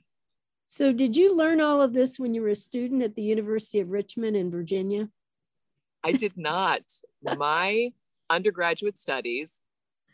So, 0.68 0.92
did 0.92 1.16
you 1.16 1.36
learn 1.36 1.62
all 1.62 1.82
of 1.82 1.94
this 1.94 2.18
when 2.18 2.34
you 2.34 2.42
were 2.42 2.50
a 2.50 2.56
student 2.56 3.04
at 3.04 3.16
the 3.16 3.22
University 3.22 3.80
of 3.80 3.92
Richmond 3.92 4.36
in 4.36 4.50
Virginia? 4.50 5.10
I 6.04 6.12
did 6.12 6.34
not. 6.36 6.84
My 7.22 7.92
undergraduate 8.30 8.98
studies 8.98 9.62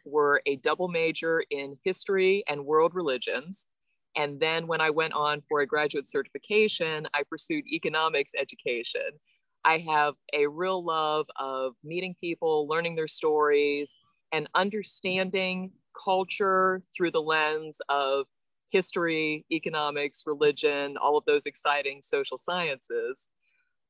were 0.05 0.41
a 0.45 0.57
double 0.57 0.87
major 0.87 1.43
in 1.49 1.77
history 1.83 2.43
and 2.47 2.65
world 2.65 2.93
religions. 2.93 3.67
And 4.15 4.39
then 4.39 4.67
when 4.67 4.81
I 4.81 4.89
went 4.89 5.13
on 5.13 5.41
for 5.47 5.61
a 5.61 5.67
graduate 5.67 6.07
certification, 6.07 7.07
I 7.13 7.23
pursued 7.23 7.65
economics 7.67 8.33
education. 8.39 9.19
I 9.63 9.79
have 9.79 10.15
a 10.33 10.47
real 10.47 10.83
love 10.83 11.27
of 11.37 11.73
meeting 11.83 12.15
people, 12.19 12.67
learning 12.67 12.95
their 12.95 13.07
stories, 13.07 13.99
and 14.31 14.47
understanding 14.55 15.71
culture 16.03 16.81
through 16.95 17.11
the 17.11 17.21
lens 17.21 17.79
of 17.89 18.25
history, 18.69 19.45
economics, 19.51 20.23
religion, 20.25 20.97
all 20.97 21.17
of 21.17 21.25
those 21.25 21.45
exciting 21.45 22.01
social 22.01 22.37
sciences. 22.37 23.27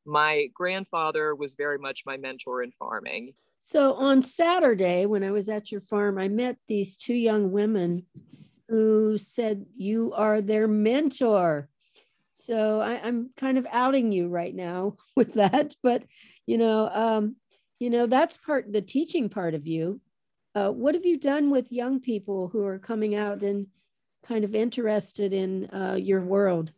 My 0.06 0.48
grandfather 0.54 1.36
was 1.36 1.54
very 1.54 1.78
much 1.78 2.04
my 2.06 2.18
mentor 2.18 2.64
in 2.64 2.72
farming. 2.72 3.34
So 3.62 3.94
on 3.96 4.24
Saturday, 4.24 5.06
when 5.06 5.24
I 5.24 5.32
was 5.32 5.50
at 5.50 5.72
your 5.72 5.82
farm, 5.82 6.18
I 6.18 6.28
met 6.28 6.58
these 6.68 6.96
two 6.96 7.14
young 7.14 7.52
women 7.52 8.06
who 8.68 9.18
said 9.18 9.66
you 9.76 10.14
are 10.16 10.42
their 10.42 10.68
mentor. 10.68 11.70
So 12.34 12.80
I, 12.82 12.94
am 13.08 13.32
kind 13.36 13.58
of 13.58 13.68
outing 13.72 14.12
you 14.12 14.28
right 14.28 14.56
now 14.56 14.98
with 15.16 15.34
that, 15.34 15.76
but 15.84 16.04
you 16.46 16.58
know, 16.58 16.90
um, 16.90 17.36
you 17.80 17.90
know 17.90 18.08
that's 18.08 18.38
part 18.38 18.72
the 18.72 18.82
teaching 18.82 19.30
part 19.30 19.54
of 19.54 19.68
you. 19.68 20.02
Uh, 20.56 20.70
what 20.70 20.96
have 20.96 21.06
you 21.06 21.18
done 21.18 21.52
with 21.52 21.72
young 21.72 22.00
people 22.00 22.50
who 22.50 22.66
are 22.66 22.80
coming 22.80 23.16
out 23.16 23.44
and 23.44 23.68
kind 24.30 24.44
of 24.44 24.54
interested 24.54 25.34
in 25.34 25.66
uh, 25.74 25.96
your 25.96 26.22
world? 26.22 26.72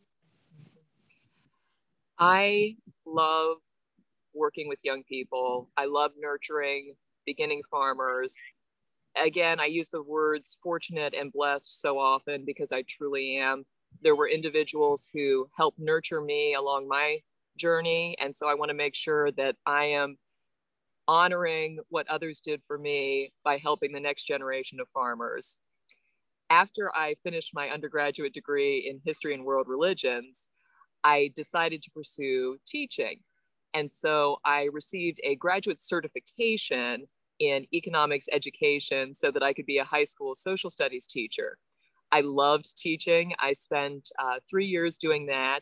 I 2.18 2.78
love 3.06 3.58
working 4.34 4.70
with 4.70 4.80
young 4.84 5.04
people. 5.04 5.70
I 5.76 5.86
love 5.86 6.12
nurturing 6.18 6.96
beginning 7.26 7.62
farmers. 7.70 8.38
Again, 9.22 9.60
I 9.60 9.66
use 9.66 9.90
the 9.90 10.02
words 10.02 10.58
fortunate 10.64 11.14
and 11.14 11.34
blessed 11.34 11.82
so 11.82 12.00
often 12.00 12.46
because 12.46 12.72
I 12.72 12.84
truly 12.88 13.36
am. 13.36 13.66
There 14.02 14.16
were 14.16 14.30
individuals 14.30 15.10
who 15.14 15.48
helped 15.58 15.78
nurture 15.78 16.22
me 16.22 16.56
along 16.56 16.88
my 16.88 17.18
journey. 17.58 18.16
And 18.22 18.34
so 18.34 18.48
I 18.48 18.54
want 18.54 18.70
to 18.70 18.76
make 18.76 18.96
sure 18.96 19.30
that 19.34 19.58
I 19.66 19.86
am 19.86 20.16
honoring 21.06 21.80
what 21.90 22.10
others 22.10 22.40
did 22.40 22.62
for 22.66 22.78
me 22.78 23.34
by 23.44 23.58
helping 23.58 23.92
the 23.92 24.00
next 24.00 24.24
generation 24.24 24.80
of 24.80 24.88
farmers. 24.94 25.58
After 26.52 26.94
I 26.94 27.16
finished 27.24 27.52
my 27.54 27.70
undergraduate 27.70 28.34
degree 28.34 28.86
in 28.86 29.00
history 29.06 29.34
and 29.34 29.46
world 29.46 29.68
religions, 29.70 30.50
I 31.02 31.32
decided 31.34 31.82
to 31.84 31.92
pursue 31.92 32.58
teaching. 32.68 33.22
And 33.74 33.90
so 33.90 34.36
I 34.44 34.64
received 34.74 35.22
a 35.24 35.38
graduate 35.38 35.82
certification 35.82 37.06
in 37.40 37.68
economics 37.74 38.26
education 38.34 39.14
so 39.14 39.32
that 39.32 39.42
I 39.42 39.54
could 39.54 39.66
be 39.66 39.78
a 39.78 39.86
high 39.86 40.04
school 40.04 40.36
social 40.36 40.70
studies 40.70 41.08
teacher. 41.08 41.58
I 42.12 42.20
loved 42.20 42.78
teaching. 42.78 43.32
I 43.40 43.54
spent 43.54 44.10
uh, 44.20 44.40
three 44.50 44.66
years 44.66 44.98
doing 44.98 45.28
that. 45.28 45.62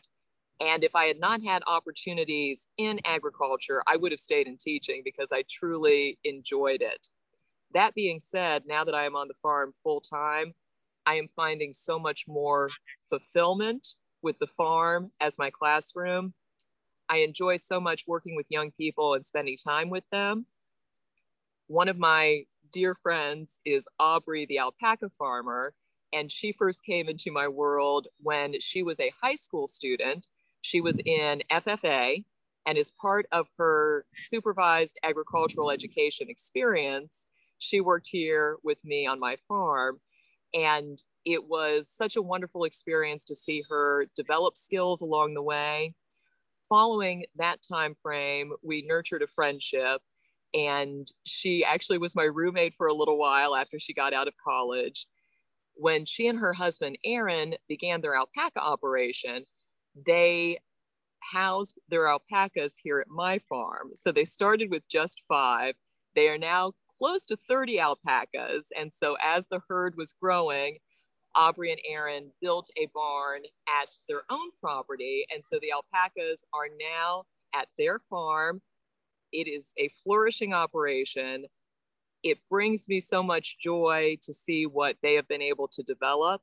And 0.58 0.82
if 0.82 0.96
I 0.96 1.04
had 1.04 1.20
not 1.20 1.40
had 1.40 1.62
opportunities 1.68 2.66
in 2.78 2.98
agriculture, 3.04 3.80
I 3.86 3.96
would 3.96 4.10
have 4.10 4.18
stayed 4.18 4.48
in 4.48 4.56
teaching 4.56 5.02
because 5.04 5.30
I 5.32 5.44
truly 5.48 6.18
enjoyed 6.24 6.82
it. 6.82 7.06
That 7.74 7.94
being 7.94 8.18
said, 8.18 8.64
now 8.66 8.82
that 8.82 8.94
I 8.96 9.04
am 9.06 9.14
on 9.14 9.28
the 9.28 9.34
farm 9.40 9.72
full 9.84 10.00
time, 10.00 10.52
I 11.06 11.14
am 11.14 11.28
finding 11.34 11.72
so 11.72 11.98
much 11.98 12.26
more 12.28 12.70
fulfillment 13.08 13.88
with 14.22 14.38
the 14.38 14.46
farm 14.46 15.12
as 15.20 15.38
my 15.38 15.50
classroom 15.50 16.34
I 17.10 17.18
enjoy 17.18 17.56
so 17.56 17.80
much 17.80 18.04
working 18.06 18.36
with 18.36 18.46
young 18.48 18.70
people 18.70 19.14
and 19.14 19.26
spending 19.26 19.56
time 19.56 19.90
with 19.90 20.04
them. 20.12 20.46
One 21.66 21.88
of 21.88 21.98
my 21.98 22.44
dear 22.72 22.94
friends 22.94 23.58
is 23.64 23.88
Aubrey, 23.98 24.46
the 24.46 24.60
alpaca 24.60 25.10
farmer, 25.18 25.74
and 26.12 26.30
she 26.30 26.54
first 26.56 26.84
came 26.84 27.08
into 27.08 27.32
my 27.32 27.48
world 27.48 28.06
when 28.22 28.60
she 28.60 28.84
was 28.84 29.00
a 29.00 29.12
high 29.20 29.34
school 29.34 29.66
student. 29.66 30.28
She 30.62 30.80
was 30.80 30.98
mm-hmm. 30.98 31.42
in 31.50 31.62
FFA, 31.62 32.24
and 32.64 32.78
as 32.78 32.92
part 32.92 33.26
of 33.32 33.48
her 33.58 34.04
supervised 34.16 34.96
agricultural 35.02 35.72
education 35.72 36.28
experience, 36.30 37.26
she 37.58 37.80
worked 37.80 38.08
here 38.12 38.58
with 38.62 38.78
me 38.84 39.04
on 39.04 39.18
my 39.18 39.36
farm. 39.48 39.98
And 40.54 40.98
it 41.24 41.46
was 41.48 41.88
such 41.88 42.16
a 42.16 42.22
wonderful 42.22 42.64
experience 42.64 43.24
to 43.26 43.34
see 43.34 43.62
her 43.68 44.06
develop 44.16 44.56
skills 44.56 45.00
along 45.00 45.34
the 45.34 45.42
way 45.42 45.94
following 46.70 47.24
that 47.36 47.60
time 47.60 47.94
frame, 48.00 48.52
we 48.62 48.86
nurtured 48.86 49.20
a 49.20 49.26
friendship. 49.26 50.00
And 50.54 51.06
she 51.24 51.64
actually 51.64 51.98
was 51.98 52.16
my 52.16 52.24
roommate 52.24 52.74
for 52.78 52.86
a 52.86 52.94
little 52.94 53.18
while 53.18 53.54
after 53.54 53.78
she 53.78 53.92
got 53.92 54.14
out 54.14 54.28
of 54.28 54.34
college. 54.42 55.06
When 55.74 56.06
she 56.06 56.26
and 56.28 56.38
her 56.38 56.54
husband, 56.54 56.96
Aaron, 57.04 57.54
began 57.68 58.00
their 58.00 58.16
alpaca 58.16 58.60
operation, 58.60 59.44
they 60.06 60.58
housed 61.20 61.78
their 61.88 62.08
alpacas 62.08 62.76
here 62.82 63.00
at 63.00 63.08
my 63.08 63.40
farm. 63.48 63.90
So 63.94 64.10
they 64.10 64.24
started 64.24 64.70
with 64.70 64.88
just 64.88 65.22
five. 65.28 65.74
They 66.16 66.28
are 66.28 66.38
now 66.38 66.72
close 67.00 67.24
to 67.26 67.36
30 67.48 67.78
alpacas. 67.78 68.68
And 68.78 68.92
so 68.92 69.16
as 69.22 69.46
the 69.46 69.60
herd 69.68 69.94
was 69.96 70.14
growing, 70.20 70.78
Aubrey 71.34 71.70
and 71.70 71.80
Aaron 71.88 72.30
built 72.42 72.68
a 72.76 72.88
barn 72.92 73.42
at 73.68 73.94
their 74.08 74.22
own 74.30 74.50
property. 74.60 75.24
And 75.32 75.44
so 75.44 75.58
the 75.60 75.72
alpacas 75.72 76.44
are 76.52 76.68
now 76.78 77.24
at 77.54 77.68
their 77.78 78.00
farm. 78.10 78.60
It 79.32 79.48
is 79.48 79.72
a 79.78 79.90
flourishing 80.02 80.52
operation. 80.52 81.46
It 82.22 82.38
brings 82.50 82.88
me 82.88 83.00
so 83.00 83.22
much 83.22 83.56
joy 83.62 84.18
to 84.22 84.32
see 84.32 84.66
what 84.66 84.96
they 85.02 85.14
have 85.14 85.28
been 85.28 85.42
able 85.42 85.68
to 85.68 85.82
develop. 85.82 86.42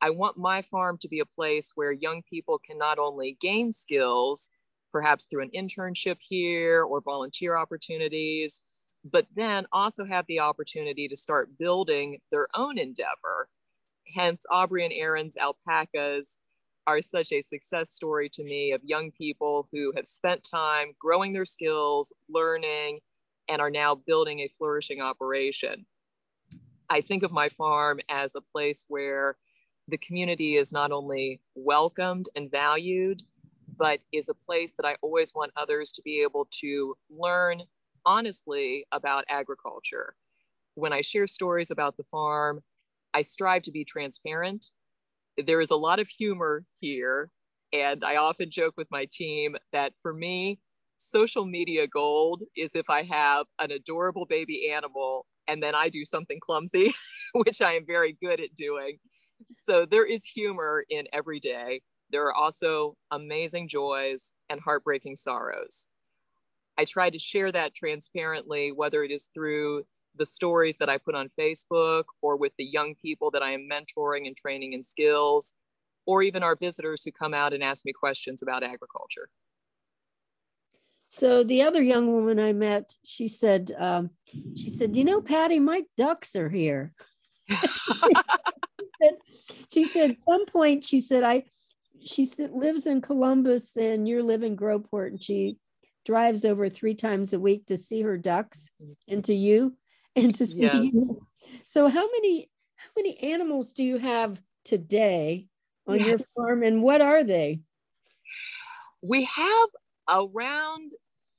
I 0.00 0.10
want 0.10 0.36
my 0.36 0.62
farm 0.62 0.98
to 0.98 1.08
be 1.08 1.20
a 1.20 1.26
place 1.26 1.70
where 1.74 1.92
young 1.92 2.22
people 2.28 2.58
can 2.58 2.76
not 2.76 2.98
only 2.98 3.36
gain 3.40 3.70
skills, 3.70 4.50
perhaps 4.92 5.26
through 5.26 5.42
an 5.42 5.50
internship 5.54 6.16
here 6.26 6.82
or 6.82 7.00
volunteer 7.00 7.56
opportunities, 7.56 8.60
but 9.10 9.26
then 9.34 9.66
also 9.72 10.04
have 10.04 10.26
the 10.26 10.40
opportunity 10.40 11.08
to 11.08 11.16
start 11.16 11.58
building 11.58 12.18
their 12.30 12.48
own 12.54 12.78
endeavor 12.78 13.48
hence 14.14 14.44
Aubrey 14.50 14.84
and 14.84 14.92
Aaron's 14.94 15.36
alpacas 15.36 16.38
are 16.86 17.02
such 17.02 17.32
a 17.32 17.42
success 17.42 17.90
story 17.90 18.28
to 18.30 18.44
me 18.44 18.72
of 18.72 18.80
young 18.84 19.10
people 19.10 19.68
who 19.72 19.92
have 19.96 20.06
spent 20.06 20.44
time 20.44 20.92
growing 21.00 21.32
their 21.32 21.44
skills, 21.44 22.12
learning, 22.28 23.00
and 23.48 23.60
are 23.60 23.70
now 23.70 23.94
building 23.94 24.40
a 24.40 24.52
flourishing 24.56 25.00
operation. 25.00 25.86
I 26.88 27.00
think 27.00 27.24
of 27.24 27.32
my 27.32 27.48
farm 27.48 27.98
as 28.08 28.34
a 28.34 28.40
place 28.40 28.86
where 28.88 29.36
the 29.88 29.98
community 29.98 30.54
is 30.54 30.72
not 30.72 30.92
only 30.92 31.40
welcomed 31.54 32.28
and 32.36 32.50
valued, 32.50 33.22
but 33.76 34.00
is 34.12 34.28
a 34.28 34.34
place 34.34 34.74
that 34.74 34.86
I 34.86 34.96
always 35.02 35.34
want 35.34 35.52
others 35.56 35.90
to 35.92 36.02
be 36.02 36.22
able 36.22 36.48
to 36.60 36.96
learn 37.10 37.62
honestly 38.06 38.86
about 38.92 39.24
agriculture. 39.28 40.14
When 40.74 40.92
I 40.92 41.00
share 41.00 41.26
stories 41.26 41.70
about 41.70 41.96
the 41.96 42.04
farm, 42.10 42.60
I 43.12 43.22
strive 43.22 43.62
to 43.62 43.72
be 43.72 43.84
transparent. 43.84 44.66
There 45.44 45.60
is 45.60 45.70
a 45.70 45.76
lot 45.76 45.98
of 45.98 46.08
humor 46.08 46.64
here. 46.80 47.30
And 47.72 48.04
I 48.04 48.16
often 48.16 48.50
joke 48.50 48.74
with 48.76 48.88
my 48.90 49.06
team 49.10 49.56
that 49.72 49.92
for 50.00 50.14
me, 50.14 50.60
social 50.98 51.44
media 51.44 51.86
gold 51.86 52.42
is 52.56 52.74
if 52.74 52.88
I 52.88 53.02
have 53.02 53.46
an 53.58 53.70
adorable 53.70 54.24
baby 54.26 54.70
animal 54.70 55.26
and 55.48 55.62
then 55.62 55.74
I 55.74 55.88
do 55.88 56.04
something 56.04 56.38
clumsy, 56.40 56.94
which 57.32 57.60
I 57.60 57.74
am 57.74 57.84
very 57.86 58.16
good 58.22 58.40
at 58.40 58.54
doing. 58.54 58.98
So 59.50 59.86
there 59.90 60.06
is 60.06 60.24
humor 60.24 60.84
in 60.88 61.06
every 61.12 61.40
day. 61.40 61.82
There 62.10 62.24
are 62.26 62.34
also 62.34 62.96
amazing 63.10 63.68
joys 63.68 64.34
and 64.48 64.60
heartbreaking 64.60 65.16
sorrows. 65.16 65.88
I 66.78 66.84
try 66.84 67.10
to 67.10 67.18
share 67.18 67.50
that 67.52 67.74
transparently, 67.74 68.72
whether 68.72 69.02
it 69.02 69.10
is 69.10 69.30
through 69.32 69.84
the 70.16 70.26
stories 70.26 70.76
that 70.78 70.88
I 70.88 70.98
put 70.98 71.14
on 71.14 71.30
Facebook 71.38 72.04
or 72.22 72.36
with 72.36 72.52
the 72.58 72.64
young 72.64 72.94
people 72.94 73.30
that 73.32 73.42
I 73.42 73.50
am 73.50 73.68
mentoring 73.70 74.26
and 74.26 74.36
training 74.36 74.72
in 74.72 74.82
skills, 74.82 75.54
or 76.06 76.22
even 76.22 76.42
our 76.42 76.56
visitors 76.56 77.02
who 77.04 77.12
come 77.12 77.34
out 77.34 77.52
and 77.52 77.62
ask 77.62 77.84
me 77.84 77.92
questions 77.92 78.42
about 78.42 78.62
agriculture. 78.62 79.28
So 81.08 81.44
the 81.44 81.62
other 81.62 81.82
young 81.82 82.12
woman 82.12 82.38
I 82.38 82.52
met, 82.52 82.92
she 83.04 83.28
said, 83.28 83.72
um, 83.78 84.10
she 84.56 84.68
said, 84.68 84.96
you 84.96 85.04
know, 85.04 85.20
Patty, 85.20 85.60
my 85.60 85.82
ducks 85.96 86.34
are 86.36 86.48
here. 86.48 86.92
said, 87.50 89.14
she 89.72 89.84
said, 89.84 90.18
some 90.18 90.46
point, 90.46 90.84
she 90.84 91.00
said, 91.00 91.22
I, 91.22 91.44
she 92.04 92.24
said, 92.24 92.52
lives 92.52 92.86
in 92.86 93.00
Columbus 93.00 93.76
and 93.76 94.08
you 94.08 94.22
live 94.22 94.42
in 94.42 94.56
Groveport, 94.56 95.08
and 95.08 95.22
she 95.22 95.58
drives 96.06 96.44
over 96.44 96.70
three 96.70 96.94
times 96.94 97.32
a 97.32 97.40
week 97.40 97.66
to 97.66 97.76
see 97.76 98.00
her 98.00 98.16
ducks 98.16 98.70
mm-hmm. 98.82 98.92
and 99.08 99.24
to 99.24 99.34
you 99.34 99.76
and 100.16 100.34
to 100.34 100.46
see 100.46 100.62
yes. 100.62 100.74
you. 100.74 101.20
So 101.64 101.88
how 101.88 102.10
many 102.10 102.48
how 102.76 102.90
many 102.96 103.18
animals 103.18 103.72
do 103.72 103.84
you 103.84 103.98
have 103.98 104.40
today 104.64 105.48
on 105.86 105.98
yes. 105.98 106.06
your 106.06 106.18
farm 106.18 106.62
and 106.62 106.82
what 106.82 107.00
are 107.00 107.24
they? 107.24 107.60
We 109.02 109.24
have 109.24 109.68
around 110.08 110.92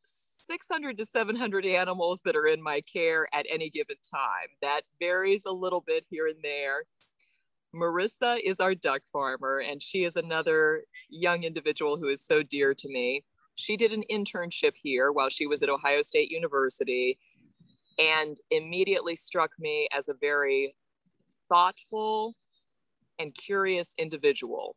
600 0.04 0.98
to 0.98 1.06
700 1.06 1.66
animals 1.66 2.22
that 2.26 2.36
are 2.36 2.48
in 2.48 2.62
my 2.62 2.82
care 2.82 3.28
at 3.34 3.46
any 3.50 3.70
given 3.70 3.98
time. 4.10 4.48
That 4.62 4.82
varies 5.00 5.44
a 5.46 5.52
little 5.52 5.82
bit 5.86 6.06
here 6.10 6.28
and 6.28 6.38
there. 6.42 6.84
Marissa 7.76 8.38
is 8.44 8.60
our 8.60 8.74
duck 8.74 9.02
farmer, 9.12 9.60
and 9.60 9.84
she 9.84 10.06
is 10.06 10.16
another 10.16 10.84
young 11.10 11.44
individual 11.44 11.98
who 11.98 12.08
is 12.08 12.26
so 12.26 12.42
dear 12.42 12.74
to 12.74 12.88
me. 12.88 13.24
She 13.58 13.76
did 13.76 13.92
an 13.92 14.04
internship 14.10 14.74
here 14.82 15.12
while 15.12 15.30
she 15.30 15.48
was 15.48 15.64
at 15.64 15.70
Ohio 15.70 16.04
State 16.04 16.32
University 16.32 17.18
and 17.98 18.38
immediately 18.52 19.16
struck 19.16 19.50
me 19.60 19.88
as 19.92 20.08
a 20.08 20.14
very 20.14 20.76
thoughtful 21.50 22.36
and 23.18 23.34
curious 23.34 23.96
individual. 23.98 24.76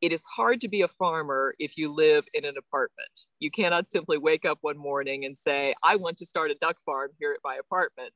It 0.00 0.12
is 0.12 0.24
hard 0.24 0.62
to 0.62 0.68
be 0.68 0.80
a 0.80 0.88
farmer 0.88 1.54
if 1.58 1.76
you 1.76 1.92
live 1.92 2.24
in 2.32 2.46
an 2.46 2.54
apartment. 2.56 3.26
You 3.38 3.50
cannot 3.50 3.86
simply 3.86 4.16
wake 4.16 4.46
up 4.46 4.58
one 4.62 4.78
morning 4.78 5.26
and 5.26 5.36
say, 5.36 5.74
I 5.82 5.96
want 5.96 6.16
to 6.18 6.26
start 6.26 6.50
a 6.50 6.56
duck 6.58 6.76
farm 6.86 7.10
here 7.18 7.32
at 7.32 7.40
my 7.44 7.56
apartment. 7.56 8.14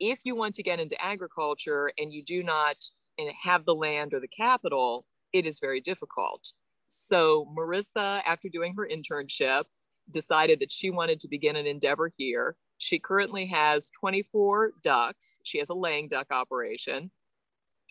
if 0.00 0.18
you 0.24 0.34
want 0.34 0.56
to 0.56 0.62
get 0.64 0.80
into 0.80 1.00
agriculture 1.00 1.92
and 1.96 2.12
you 2.12 2.24
do 2.24 2.42
not 2.42 2.76
eh, 3.20 3.30
have 3.44 3.64
the 3.64 3.74
land 3.76 4.12
or 4.12 4.18
the 4.18 4.28
capital, 4.28 5.06
it 5.32 5.46
is 5.46 5.60
very 5.60 5.80
difficult. 5.80 6.52
So, 6.88 7.46
Marissa, 7.56 8.22
after 8.26 8.48
doing 8.48 8.74
her 8.76 8.88
internship, 8.90 9.64
decided 10.10 10.60
that 10.60 10.72
she 10.72 10.90
wanted 10.90 11.20
to 11.20 11.28
begin 11.28 11.56
an 11.56 11.66
endeavor 11.66 12.10
here. 12.16 12.56
She 12.78 12.98
currently 12.98 13.46
has 13.46 13.90
24 14.00 14.72
ducks. 14.82 15.38
She 15.44 15.58
has 15.58 15.68
a 15.68 15.74
laying 15.74 16.08
duck 16.08 16.28
operation. 16.30 17.10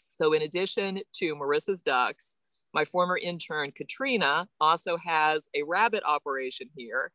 So, 0.09 0.33
in 0.33 0.41
addition 0.41 1.01
to 1.17 1.35
Marissa's 1.35 1.81
ducks, 1.81 2.37
my 2.73 2.85
former 2.85 3.17
intern 3.17 3.71
Katrina 3.71 4.47
also 4.59 4.97
has 4.97 5.49
a 5.55 5.63
rabbit 5.63 6.03
operation 6.03 6.67
here. 6.75 7.11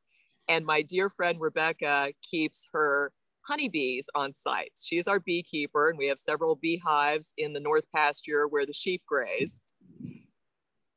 And 0.48 0.64
my 0.64 0.82
dear 0.82 1.10
friend 1.10 1.40
Rebecca 1.40 2.12
keeps 2.28 2.68
her 2.72 3.12
honeybees 3.42 4.08
on 4.14 4.34
site. 4.34 4.72
She's 4.80 5.08
our 5.08 5.20
beekeeper, 5.20 5.88
and 5.88 5.98
we 5.98 6.06
have 6.06 6.18
several 6.18 6.56
beehives 6.56 7.32
in 7.36 7.52
the 7.52 7.60
north 7.60 7.84
pasture 7.94 8.46
where 8.46 8.66
the 8.66 8.72
sheep 8.72 9.02
graze. 9.06 9.64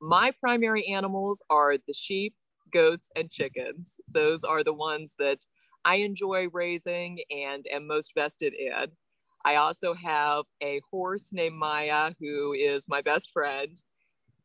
My 0.02 0.32
primary 0.40 0.88
animals 0.88 1.42
are 1.50 1.75
the 1.78 1.94
sheep, 1.94 2.36
goats, 2.72 3.12
and 3.16 3.32
chickens. 3.32 4.00
Those 4.12 4.44
are 4.44 4.64
the 4.64 4.74
ones 4.74 5.16
that 5.20 5.40
I 5.86 5.96
enjoy 5.96 6.48
raising 6.52 7.20
and 7.30 7.66
am 7.72 7.88
most 7.88 8.14
vested 8.14 8.54
in. 8.54 8.88
I 9.46 9.56
also 9.56 9.94
have 9.94 10.46
a 10.62 10.82
horse 10.92 11.32
named 11.32 11.56
Maya, 11.56 12.14
who 12.20 12.54
is 12.54 12.88
my 12.90 13.02
best 13.02 13.32
friend, 13.32 13.75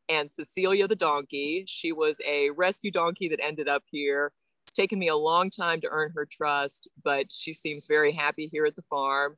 and 0.08 0.30
Cecilia 0.30 0.86
the 0.86 0.96
donkey. 0.96 1.64
She 1.66 1.92
was 1.92 2.20
a 2.26 2.50
rescue 2.50 2.90
donkey 2.90 3.28
that 3.28 3.40
ended 3.42 3.68
up 3.68 3.82
here. 3.90 4.32
It's 4.66 4.76
taken 4.76 4.98
me 4.98 5.08
a 5.08 5.16
long 5.16 5.50
time 5.50 5.80
to 5.80 5.88
earn 5.90 6.12
her 6.14 6.26
trust, 6.30 6.88
but 7.02 7.26
she 7.30 7.52
seems 7.52 7.86
very 7.86 8.12
happy 8.12 8.48
here 8.52 8.66
at 8.66 8.76
the 8.76 8.82
farm. 8.82 9.36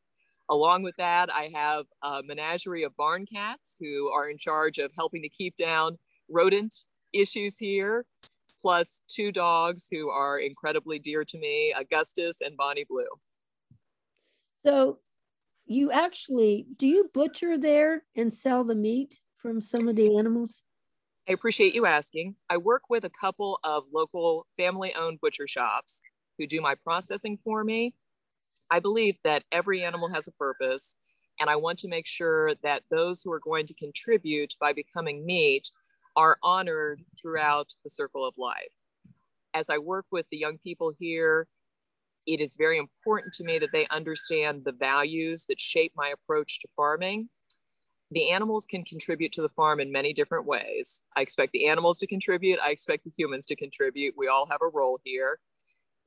Along 0.50 0.83
with 0.83 0.97
that, 0.97 1.33
I 1.33 1.50
have 1.54 1.87
a 2.02 2.23
menagerie 2.23 2.83
of 2.83 2.97
barn 2.97 3.25
cats 3.25 3.76
who 3.81 4.09
are 4.09 4.28
in 4.28 4.38
charge 4.38 4.78
of 4.78 4.91
helping 4.97 5.23
to 5.23 5.28
keep 5.28 5.56
down 5.56 5.99
rodent 6.32 6.75
issues 7.12 7.58
here, 7.58 8.06
plus 8.60 9.02
two 9.08 9.30
dogs 9.32 9.88
who 9.90 10.08
are 10.08 10.38
incredibly 10.38 10.99
dear 10.99 11.25
to 11.25 11.38
me, 11.38 11.75
Augustus 11.78 12.40
and 12.40 12.56
Bonnie 12.56 12.86
Blue. 12.88 13.04
So 14.64 14.99
you 15.66 15.90
actually 15.92 16.66
do 16.76 16.86
you 16.86 17.10
butcher 17.12 17.58
there 17.58 18.04
and 18.16 18.32
sell 18.32 18.64
the 18.64 18.75
meat 18.75 19.18
from 19.34 19.60
some 19.60 19.88
of 19.88 19.97
the 19.97 20.16
animals? 20.16 20.64
I 21.28 21.32
appreciate 21.32 21.75
you 21.75 21.86
asking. 21.86 22.34
I 22.50 22.56
work 22.56 22.82
with 22.88 23.04
a 23.04 23.10
couple 23.10 23.58
of 23.62 23.84
local 23.92 24.47
family 24.56 24.92
owned 24.99 25.21
butcher 25.21 25.47
shops 25.47 26.00
who 26.38 26.47
do 26.47 26.60
my 26.60 26.75
processing 26.75 27.38
for 27.45 27.62
me. 27.62 27.95
I 28.71 28.80
believe 28.80 29.18
that 29.23 29.45
every 29.52 29.84
animal 29.84 30.08
has 30.12 30.26
a 30.26 30.32
purpose, 30.32 30.97
and 31.38 31.49
I 31.49 31.56
want 31.56 31.78
to 31.80 31.88
make 31.88 32.06
sure 32.06 32.54
that 32.62 32.82
those 32.90 33.23
who 33.23 33.30
are 33.32 33.40
going 33.40 33.66
to 33.66 33.75
contribute 33.75 34.54
by 34.58 34.73
becoming 34.73 35.25
meat 35.25 35.71
are 36.16 36.38
honored 36.42 37.02
throughout 37.20 37.75
the 37.84 37.90
circle 37.90 38.26
of 38.26 38.34
life. 38.36 38.75
As 39.54 39.70
I 39.70 39.78
work 39.78 40.06
with 40.10 40.26
the 40.30 40.38
young 40.38 40.58
people 40.58 40.92
here 40.98 41.46
it 42.26 42.40
is 42.40 42.54
very 42.54 42.78
important 42.78 43.34
to 43.34 43.44
me 43.44 43.58
that 43.58 43.72
they 43.72 43.86
understand 43.88 44.62
the 44.64 44.72
values 44.72 45.44
that 45.48 45.60
shape 45.60 45.92
my 45.96 46.08
approach 46.08 46.60
to 46.60 46.68
farming. 46.76 47.28
The 48.10 48.30
animals 48.30 48.66
can 48.66 48.84
contribute 48.84 49.32
to 49.32 49.42
the 49.42 49.48
farm 49.48 49.80
in 49.80 49.90
many 49.90 50.12
different 50.12 50.46
ways. 50.46 51.04
I 51.16 51.22
expect 51.22 51.52
the 51.52 51.66
animals 51.66 51.98
to 51.98 52.06
contribute. 52.06 52.60
I 52.62 52.70
expect 52.70 53.04
the 53.04 53.12
humans 53.16 53.46
to 53.46 53.56
contribute. 53.56 54.14
We 54.16 54.28
all 54.28 54.46
have 54.50 54.60
a 54.62 54.68
role 54.68 55.00
here. 55.02 55.40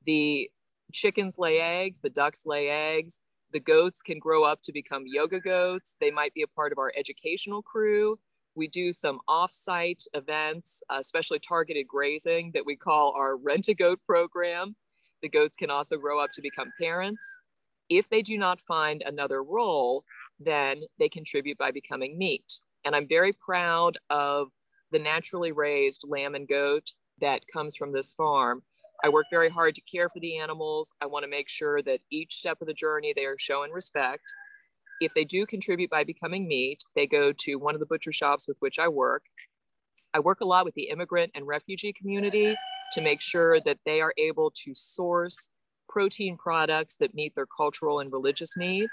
The 0.06 0.48
chickens 0.92 1.36
lay 1.38 1.58
eggs, 1.58 2.00
the 2.00 2.10
ducks 2.10 2.44
lay 2.46 2.68
eggs. 2.68 3.20
The 3.52 3.60
goats 3.60 4.02
can 4.02 4.18
grow 4.18 4.44
up 4.44 4.60
to 4.62 4.72
become 4.72 5.04
yoga 5.06 5.40
goats. 5.40 5.96
They 6.00 6.10
might 6.10 6.34
be 6.34 6.42
a 6.42 6.48
part 6.48 6.72
of 6.72 6.78
our 6.78 6.92
educational 6.96 7.62
crew. 7.62 8.18
We 8.56 8.68
do 8.68 8.92
some 8.94 9.20
off-site 9.28 10.04
events, 10.14 10.82
uh, 10.90 10.96
especially 10.98 11.38
targeted 11.38 11.86
grazing 11.86 12.52
that 12.54 12.64
we 12.64 12.74
call 12.74 13.12
our 13.14 13.36
rent 13.36 13.68
a 13.68 13.74
goat 13.74 14.00
program. 14.06 14.74
The 15.22 15.28
goats 15.28 15.56
can 15.56 15.70
also 15.70 15.98
grow 15.98 16.18
up 16.18 16.32
to 16.32 16.42
become 16.42 16.72
parents. 16.80 17.22
If 17.90 18.08
they 18.08 18.22
do 18.22 18.38
not 18.38 18.60
find 18.66 19.02
another 19.04 19.42
role, 19.42 20.04
then 20.40 20.82
they 20.98 21.10
contribute 21.10 21.58
by 21.58 21.70
becoming 21.70 22.16
meat. 22.16 22.58
And 22.84 22.96
I'm 22.96 23.06
very 23.06 23.32
proud 23.32 23.98
of 24.08 24.48
the 24.90 24.98
naturally 24.98 25.52
raised 25.52 26.04
lamb 26.08 26.34
and 26.34 26.48
goat 26.48 26.92
that 27.20 27.42
comes 27.52 27.76
from 27.76 27.92
this 27.92 28.14
farm. 28.14 28.62
I 29.04 29.10
work 29.10 29.26
very 29.30 29.50
hard 29.50 29.74
to 29.74 29.80
care 29.82 30.08
for 30.08 30.20
the 30.20 30.38
animals. 30.38 30.94
I 31.02 31.06
want 31.06 31.24
to 31.24 31.30
make 31.30 31.48
sure 31.48 31.82
that 31.82 32.00
each 32.10 32.36
step 32.36 32.62
of 32.62 32.66
the 32.66 32.74
journey 32.74 33.12
they 33.14 33.26
are 33.26 33.38
showing 33.38 33.70
respect. 33.70 34.22
If 35.00 35.12
they 35.14 35.24
do 35.24 35.46
contribute 35.46 35.90
by 35.90 36.04
becoming 36.04 36.48
meat, 36.48 36.82
they 36.94 37.06
go 37.06 37.32
to 37.40 37.56
one 37.56 37.74
of 37.74 37.80
the 37.80 37.86
butcher 37.86 38.12
shops 38.12 38.48
with 38.48 38.56
which 38.60 38.78
I 38.78 38.88
work. 38.88 39.24
I 40.14 40.20
work 40.20 40.40
a 40.40 40.46
lot 40.46 40.64
with 40.64 40.74
the 40.74 40.88
immigrant 40.88 41.32
and 41.34 41.46
refugee 41.46 41.92
community 41.92 42.54
to 42.92 43.00
make 43.00 43.20
sure 43.20 43.60
that 43.60 43.78
they 43.84 44.00
are 44.00 44.14
able 44.16 44.50
to 44.64 44.74
source 44.74 45.50
protein 45.88 46.36
products 46.36 46.96
that 46.96 47.14
meet 47.14 47.34
their 47.34 47.46
cultural 47.46 48.00
and 48.00 48.12
religious 48.12 48.56
needs. 48.56 48.92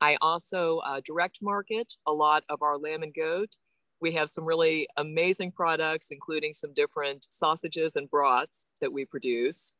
I 0.00 0.16
also 0.20 0.78
uh, 0.78 1.00
direct 1.04 1.38
market 1.42 1.94
a 2.06 2.12
lot 2.12 2.44
of 2.48 2.62
our 2.62 2.78
lamb 2.78 3.02
and 3.02 3.12
goat. 3.12 3.56
We 4.00 4.12
have 4.12 4.30
some 4.30 4.44
really 4.44 4.88
amazing 4.96 5.52
products, 5.52 6.08
including 6.10 6.54
some 6.54 6.72
different 6.72 7.26
sausages 7.28 7.96
and 7.96 8.08
broths 8.08 8.66
that 8.80 8.92
we 8.92 9.04
produce. 9.04 9.76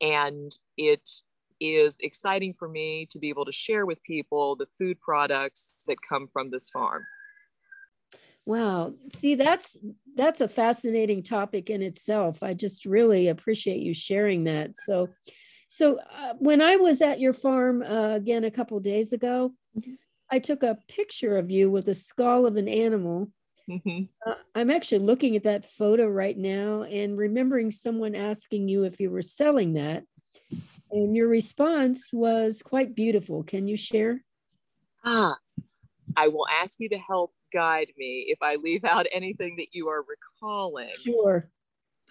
And 0.00 0.52
it 0.76 1.08
is 1.62 1.96
exciting 2.00 2.54
for 2.58 2.68
me 2.68 3.06
to 3.10 3.18
be 3.18 3.28
able 3.28 3.44
to 3.44 3.52
share 3.52 3.86
with 3.86 4.02
people 4.02 4.56
the 4.56 4.66
food 4.78 5.00
products 5.00 5.72
that 5.86 5.96
come 6.08 6.28
from 6.32 6.50
this 6.50 6.70
farm. 6.70 7.04
Wow. 8.44 8.94
See, 9.12 9.36
that's 9.36 9.76
that's 10.16 10.40
a 10.40 10.48
fascinating 10.48 11.22
topic 11.22 11.70
in 11.70 11.80
itself. 11.80 12.42
I 12.42 12.54
just 12.54 12.84
really 12.84 13.28
appreciate 13.28 13.80
you 13.80 13.94
sharing 13.94 14.44
that. 14.44 14.72
So, 14.76 15.08
so 15.68 15.98
uh, 15.98 16.34
when 16.38 16.60
I 16.60 16.76
was 16.76 17.00
at 17.02 17.20
your 17.20 17.32
farm 17.32 17.82
uh, 17.82 18.14
again 18.14 18.44
a 18.44 18.50
couple 18.50 18.78
days 18.80 19.12
ago, 19.12 19.52
mm-hmm. 19.78 19.92
I 20.30 20.40
took 20.40 20.62
a 20.62 20.78
picture 20.88 21.36
of 21.36 21.50
you 21.50 21.70
with 21.70 21.88
a 21.88 21.94
skull 21.94 22.46
of 22.46 22.56
an 22.56 22.68
animal. 22.68 23.30
Mm-hmm. 23.70 24.04
Uh, 24.26 24.34
I'm 24.56 24.70
actually 24.70 25.04
looking 25.04 25.36
at 25.36 25.44
that 25.44 25.64
photo 25.64 26.08
right 26.08 26.36
now 26.36 26.82
and 26.82 27.16
remembering 27.16 27.70
someone 27.70 28.16
asking 28.16 28.68
you 28.68 28.84
if 28.84 28.98
you 28.98 29.10
were 29.10 29.22
selling 29.22 29.74
that. 29.74 30.02
And 30.92 31.16
your 31.16 31.28
response 31.28 32.10
was 32.12 32.62
quite 32.62 32.94
beautiful. 32.94 33.42
Can 33.42 33.66
you 33.66 33.78
share? 33.78 34.22
Ah, 35.04 35.36
I 36.16 36.28
will 36.28 36.46
ask 36.62 36.78
you 36.80 36.88
to 36.90 36.98
help 36.98 37.32
guide 37.52 37.88
me 37.96 38.26
if 38.28 38.38
I 38.42 38.56
leave 38.56 38.84
out 38.84 39.06
anything 39.10 39.56
that 39.56 39.68
you 39.72 39.88
are 39.88 40.04
recalling. 40.04 40.90
Sure. 41.02 41.48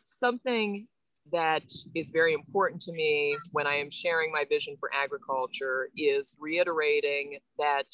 Something 0.04 0.88
that 1.32 1.64
is 1.96 2.10
very 2.10 2.34
important 2.34 2.82
to 2.82 2.92
me 2.92 3.38
when 3.52 3.68
I 3.68 3.76
am 3.76 3.92
sharing 3.92 4.32
my 4.32 4.46
vision 4.50 4.76
for 4.80 4.90
agriculture 4.94 5.90
is 5.96 6.36
reiterating 6.40 7.38
that 7.60 7.86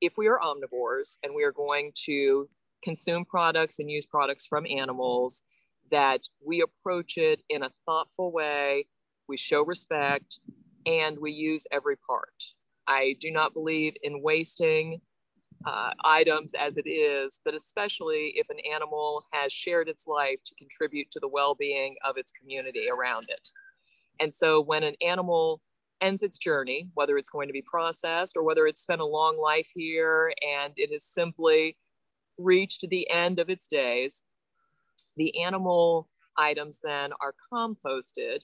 if 0.00 0.12
we 0.16 0.28
are 0.28 0.38
omnivores 0.38 1.18
and 1.24 1.34
we 1.34 1.42
are 1.42 1.52
going 1.52 1.92
to 2.04 2.48
consume 2.84 3.24
products 3.24 3.80
and 3.80 3.90
use 3.90 4.06
products 4.06 4.46
from 4.46 4.64
animals, 4.66 5.42
that 5.90 6.22
we 6.44 6.62
approach 6.62 7.16
it 7.16 7.42
in 7.48 7.62
a 7.62 7.70
thoughtful 7.84 8.32
way, 8.32 8.86
we 9.28 9.36
show 9.36 9.64
respect, 9.64 10.40
and 10.86 11.18
we 11.18 11.32
use 11.32 11.66
every 11.72 11.96
part. 11.96 12.44
I 12.86 13.16
do 13.20 13.30
not 13.30 13.52
believe 13.52 13.94
in 14.02 14.22
wasting 14.22 15.00
uh, 15.66 15.90
items 16.04 16.54
as 16.54 16.76
it 16.76 16.88
is, 16.88 17.40
but 17.44 17.54
especially 17.54 18.32
if 18.36 18.48
an 18.50 18.58
animal 18.72 19.24
has 19.32 19.52
shared 19.52 19.88
its 19.88 20.06
life 20.06 20.38
to 20.44 20.54
contribute 20.54 21.10
to 21.10 21.20
the 21.20 21.28
well 21.28 21.54
being 21.54 21.96
of 22.04 22.16
its 22.16 22.30
community 22.32 22.86
around 22.88 23.26
it. 23.28 23.50
And 24.20 24.32
so 24.32 24.60
when 24.60 24.84
an 24.84 24.94
animal 25.04 25.60
ends 26.00 26.22
its 26.22 26.38
journey, 26.38 26.88
whether 26.94 27.18
it's 27.18 27.30
going 27.30 27.48
to 27.48 27.52
be 27.52 27.62
processed 27.62 28.36
or 28.36 28.44
whether 28.44 28.66
it's 28.66 28.82
spent 28.82 29.00
a 29.00 29.06
long 29.06 29.38
life 29.38 29.68
here 29.74 30.32
and 30.46 30.72
it 30.76 30.90
has 30.92 31.04
simply 31.04 31.76
reached 32.38 32.84
the 32.88 33.10
end 33.10 33.38
of 33.38 33.50
its 33.50 33.66
days, 33.66 34.24
the 35.16 35.42
animal 35.42 36.08
items 36.36 36.80
then 36.82 37.10
are 37.20 37.34
composted 37.52 38.40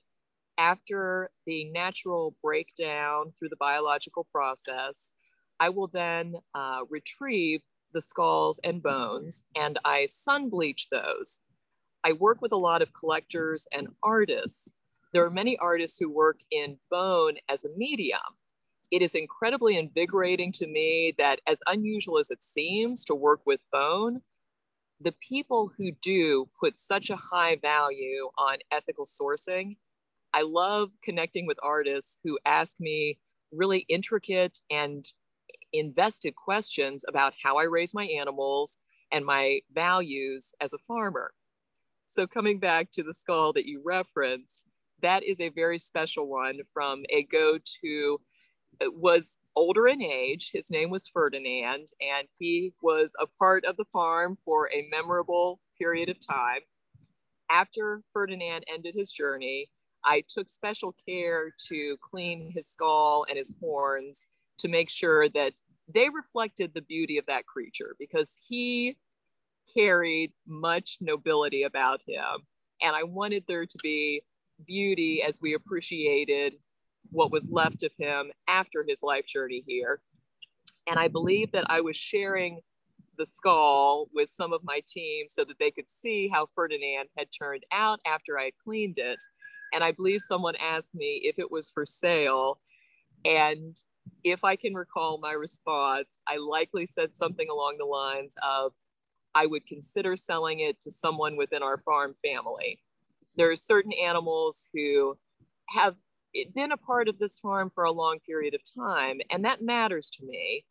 after 0.59 1.31
the 1.47 1.65
natural 1.71 2.37
breakdown 2.43 3.33
through 3.39 3.49
the 3.49 3.57
biological 3.57 4.27
process. 4.33 5.13
I 5.61 5.69
will 5.69 5.89
then 5.89 6.37
uh, 6.55 6.81
retrieve 6.91 7.61
the 7.93 8.01
skulls 8.01 8.59
and 8.65 8.83
bones 8.83 9.45
and 9.55 9.79
I 9.85 10.07
sun 10.07 10.49
bleach 10.49 10.89
those. 10.91 11.41
I 12.05 12.13
work 12.13 12.43
with 12.43 12.53
a 12.53 12.57
lot 12.57 12.83
of 12.83 12.93
collectors 12.93 13.69
and 13.73 13.89
artists 14.03 14.75
there 15.13 15.25
are 15.25 15.31
many 15.31 15.59
artists 15.59 15.99
who 15.99 16.09
work 16.09 16.39
in 16.51 16.79
bone 16.91 17.35
as 17.49 17.65
a 17.65 17.77
medium. 17.77 18.21
It 18.91 19.03
is 19.03 19.15
incredibly 19.15 19.77
invigorating 19.77 20.53
to 20.53 20.67
me 20.67 21.15
that, 21.19 21.41
as 21.47 21.61
unusual 21.67 22.19
as 22.19 22.31
it 22.31 22.43
seems 22.43 23.05
to 23.07 23.15
work 23.15 23.41
with 23.45 23.61
bone, 23.71 24.23
the 25.01 25.13
people 25.13 25.71
who 25.77 25.91
do 26.03 26.49
put 26.59 26.79
such 26.79 27.11
a 27.11 27.17
high 27.17 27.57
value 27.57 28.31
on 28.39 28.59
ethical 28.71 29.05
sourcing. 29.05 29.77
I 30.35 30.43
love 30.43 30.91
connecting 31.03 31.47
with 31.47 31.59
artists 31.63 32.21
who 32.25 32.39
ask 32.45 32.81
me 32.81 33.19
really 33.53 33.85
intricate 33.89 34.61
and 34.71 35.05
invested 35.73 36.35
questions 36.37 37.05
about 37.09 37.35
how 37.43 37.59
I 37.59 37.65
raise 37.65 37.95
my 37.95 38.05
animals 38.05 38.79
and 39.11 39.25
my 39.27 39.61
values 39.73 40.55
as 40.61 40.73
a 40.73 40.79
farmer. 40.89 41.33
So, 42.07 42.27
coming 42.27 42.59
back 42.59 42.91
to 42.93 43.03
the 43.03 43.15
skull 43.15 43.53
that 43.55 43.67
you 43.67 43.83
referenced, 43.85 44.63
that 45.03 45.23
is 45.23 45.41
a 45.41 45.51
very 45.51 45.79
special 45.79 46.29
one 46.29 46.61
from 46.73 47.05
a 47.11 47.25
goat 47.25 47.69
who 47.83 48.21
uh, 48.81 48.87
was 48.91 49.39
older 49.57 49.87
in 49.87 50.03
age. 50.03 50.51
His 50.53 50.71
name 50.71 50.91
was 50.91 51.09
Ferdinand, 51.09 51.89
and 52.01 52.29
he 52.39 52.73
was 52.83 53.15
a 53.21 53.27
part 53.27 53.65
of 53.65 53.77
the 53.77 53.85
farm 53.93 54.39
for 54.45 54.71
a 54.71 54.89
memorable 54.91 55.61
period 55.79 56.09
of 56.09 56.17
time. 56.25 56.61
After 57.51 58.03
Ferdinand 58.13 58.65
ended 58.73 58.95
his 58.95 59.11
journey, 59.11 59.71
I 60.05 60.25
took 60.29 60.51
special 60.51 60.95
care 61.09 61.53
to 61.69 61.97
clean 62.03 62.53
his 62.55 62.69
skull 62.69 63.25
and 63.29 63.39
his 63.39 63.55
horns 63.61 64.29
to 64.59 64.69
make 64.69 64.91
sure 64.91 65.29
that 65.31 65.53
they 65.93 66.09
reflected 66.09 66.73
the 66.75 66.83
beauty 66.83 67.19
of 67.19 67.27
that 67.27 67.47
creature 67.47 67.95
because 67.99 68.41
he 68.49 68.97
carried 69.75 70.33
much 70.47 70.99
nobility 71.01 71.63
about 71.63 72.01
him. 72.07 72.47
And 72.81 72.95
I 72.95 73.05
wanted 73.05 73.45
there 73.47 73.67
to 73.67 73.79
be 73.83 74.23
beauty 74.67 75.23
as 75.23 75.39
we 75.41 75.55
appreciated 75.55 76.55
what 77.11 77.31
was 77.31 77.51
left 77.51 77.83
of 77.83 77.93
him 77.99 78.31
after 78.49 78.85
his 78.87 79.03
life 79.03 79.27
journey 79.27 79.63
here. 79.67 80.01
And 80.87 80.99
I 80.99 81.09
believe 81.09 81.53
that 81.53 81.67
I 81.69 81.81
was 81.81 81.97
sharing 81.97 82.61
the 83.19 83.27
skull 83.27 84.09
with 84.15 84.29
some 84.29 84.53
of 84.53 84.65
my 84.65 84.81
team 84.89 85.27
so 85.29 85.45
that 85.45 85.59
they 85.59 85.71
could 85.71 85.91
see 85.91 86.29
how 86.29 86.49
Ferdinand 86.55 87.09
had 87.17 87.29
turned 87.37 87.65
out 87.73 88.01
after 88.07 88.39
I 88.39 88.53
cleaned 88.65 88.99
it. 88.99 89.23
And 89.73 89.83
I 89.83 89.93
believe 89.93 90.21
someone 90.21 90.55
asked 90.57 90.95
me 90.95 91.23
if 91.25 91.39
it 91.39 91.51
was 91.51 91.71
for 91.71 91.87
sale. 91.87 92.61
And 93.25 93.77
if 94.25 94.45
I 94.45 94.57
can 94.57 94.75
recall 94.75 95.19
my 95.19 95.33
response, 95.33 96.21
I 96.27 96.37
likely 96.39 96.87
said 96.87 97.17
something 97.17 97.49
along 97.51 97.77
the 97.79 97.85
lines 97.85 98.35
of, 98.43 98.73
I 99.35 99.47
would 99.47 99.67
consider 99.67 100.17
selling 100.17 100.61
it 100.61 100.81
to 100.83 100.91
someone 100.91 101.37
within 101.37 101.63
our 101.63 101.79
farm 101.79 102.15
family 102.23 102.81
there 103.37 103.51
are 103.51 103.57
certain 103.57 103.93
animals 103.93 104.69
who 104.73 105.17
have 105.71 105.97
been 106.55 106.73
a 106.73 106.77
part 106.77 107.09
of 107.09 107.19
this 107.19 107.39
farm 107.39 107.71
for 107.75 107.85
a 107.85 107.93
long 107.93 108.19
period 108.27 108.55
of 108.55 108.61
time, 108.65 109.21
and 109.31 109.45
that 109.45 109.63
matters 109.63 110.11
to 110.11 110.25
me. 110.25 110.65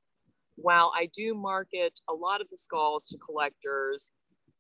While 0.55 0.91
I 0.95 1.07
do 1.11 1.33
market 1.33 1.99
a 2.09 2.13
lot 2.13 2.41
of 2.41 2.47
the 2.49 2.57
skulls 2.57 3.07
to 3.07 3.17
collectors, 3.17 4.11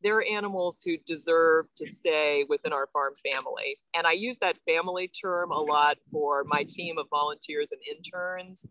there 0.03 0.17
are 0.17 0.23
animals 0.23 0.81
who 0.85 0.97
deserve 1.05 1.65
to 1.77 1.85
stay 1.85 2.45
within 2.49 2.73
our 2.73 2.87
farm 2.91 3.13
family. 3.33 3.77
And 3.95 4.07
I 4.07 4.13
use 4.13 4.39
that 4.39 4.57
family 4.67 5.07
term 5.07 5.51
a 5.51 5.59
lot 5.59 5.97
for 6.11 6.43
my 6.45 6.65
team 6.67 6.97
of 6.97 7.07
volunteers 7.09 7.71
and 7.71 7.81
interns 7.95 8.65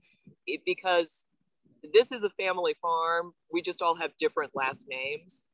eh, 0.48 0.56
because 0.66 1.26
this 1.94 2.12
is 2.12 2.24
a 2.24 2.30
family 2.30 2.74
farm. 2.80 3.32
We 3.52 3.62
just 3.62 3.82
all 3.82 3.96
have 3.96 4.10
different 4.18 4.52
last 4.54 4.86
names. 4.88 5.46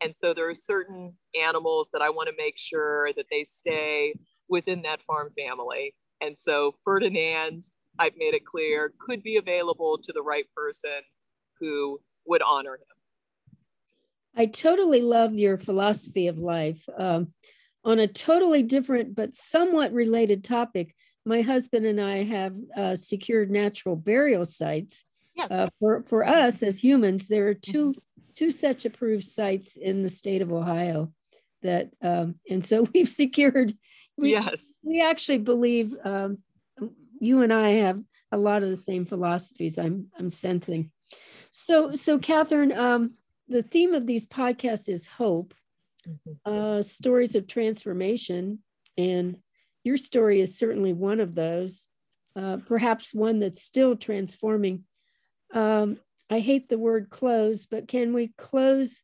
And 0.00 0.16
so 0.16 0.32
there 0.32 0.48
are 0.48 0.54
certain 0.54 1.14
animals 1.40 1.90
that 1.92 2.02
I 2.02 2.10
want 2.10 2.28
to 2.28 2.34
make 2.36 2.56
sure 2.56 3.12
that 3.16 3.26
they 3.30 3.42
stay 3.42 4.14
within 4.48 4.82
that 4.82 5.02
farm 5.02 5.30
family. 5.36 5.94
And 6.20 6.38
so 6.38 6.76
Ferdinand, 6.84 7.64
I've 7.98 8.16
made 8.16 8.34
it 8.34 8.44
clear, 8.44 8.92
could 9.00 9.22
be 9.22 9.36
available 9.36 9.98
to 10.02 10.12
the 10.12 10.22
right 10.22 10.46
person 10.56 11.00
who 11.58 12.00
would 12.26 12.42
honor 12.42 12.74
him. 12.74 12.97
I 14.38 14.46
totally 14.46 15.02
love 15.02 15.34
your 15.34 15.56
philosophy 15.56 16.28
of 16.28 16.38
life. 16.38 16.88
Um, 16.96 17.32
on 17.84 17.98
a 17.98 18.08
totally 18.08 18.62
different 18.62 19.14
but 19.14 19.34
somewhat 19.34 19.92
related 19.92 20.44
topic, 20.44 20.94
my 21.24 21.40
husband 21.42 21.86
and 21.86 22.00
I 22.00 22.24
have 22.24 22.56
uh, 22.76 22.96
secured 22.96 23.50
natural 23.50 23.96
burial 23.96 24.44
sites. 24.44 25.04
Yes. 25.34 25.50
Uh, 25.50 25.68
for, 25.78 26.02
for 26.08 26.26
us 26.26 26.62
as 26.62 26.82
humans, 26.82 27.28
there 27.28 27.48
are 27.48 27.54
2 27.54 27.90
mm-hmm 27.90 27.98
two 28.38 28.52
such 28.52 28.84
approved 28.84 29.26
sites 29.26 29.76
in 29.76 30.02
the 30.02 30.08
state 30.08 30.42
of 30.42 30.52
Ohio 30.52 31.12
that, 31.62 31.90
um, 32.02 32.36
and 32.48 32.64
so 32.64 32.86
we've 32.94 33.08
secured. 33.08 33.72
We, 34.16 34.30
yes. 34.30 34.74
We 34.82 35.02
actually 35.02 35.38
believe 35.38 35.94
um, 36.04 36.38
you 37.20 37.42
and 37.42 37.52
I 37.52 37.70
have 37.70 38.00
a 38.30 38.38
lot 38.38 38.62
of 38.62 38.70
the 38.70 38.76
same 38.76 39.04
philosophies. 39.04 39.78
I'm 39.78 40.08
I'm 40.18 40.30
sensing. 40.30 40.90
So 41.50 41.94
so 41.94 42.18
Catherine, 42.18 42.72
um, 42.72 43.14
the 43.48 43.62
theme 43.62 43.94
of 43.94 44.06
these 44.06 44.26
podcasts 44.26 44.88
is 44.88 45.06
hope, 45.06 45.54
mm-hmm. 46.06 46.52
uh, 46.52 46.82
stories 46.82 47.34
of 47.34 47.46
transformation, 47.46 48.60
and 48.96 49.38
your 49.84 49.96
story 49.96 50.40
is 50.40 50.58
certainly 50.58 50.92
one 50.92 51.20
of 51.20 51.34
those. 51.34 51.86
Uh, 52.36 52.58
perhaps 52.66 53.12
one 53.12 53.40
that's 53.40 53.62
still 53.62 53.96
transforming. 53.96 54.84
Um, 55.52 55.98
I 56.30 56.38
hate 56.38 56.68
the 56.68 56.78
word 56.78 57.10
close, 57.10 57.66
but 57.66 57.88
can 57.88 58.12
we 58.12 58.32
close 58.36 59.02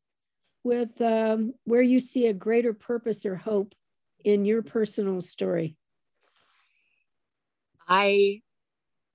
with 0.62 1.00
um, 1.00 1.54
where 1.64 1.82
you 1.82 1.98
see 2.00 2.26
a 2.26 2.32
greater 2.32 2.72
purpose 2.72 3.26
or 3.26 3.34
hope 3.34 3.74
in 4.24 4.44
your 4.44 4.62
personal 4.62 5.20
story? 5.20 5.76
I 7.88 8.42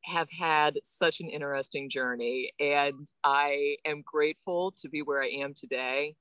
have 0.10 0.30
had 0.32 0.80
such 0.84 1.20
an 1.20 1.30
interesting 1.30 1.90
journey, 1.90 2.52
and 2.60 3.08
I 3.24 3.78
am 3.86 4.04
grateful 4.06 4.74
to 4.80 4.90
be 4.90 5.02
where 5.02 5.22
I 5.22 5.28
am 5.28 5.54
today. 5.54 6.16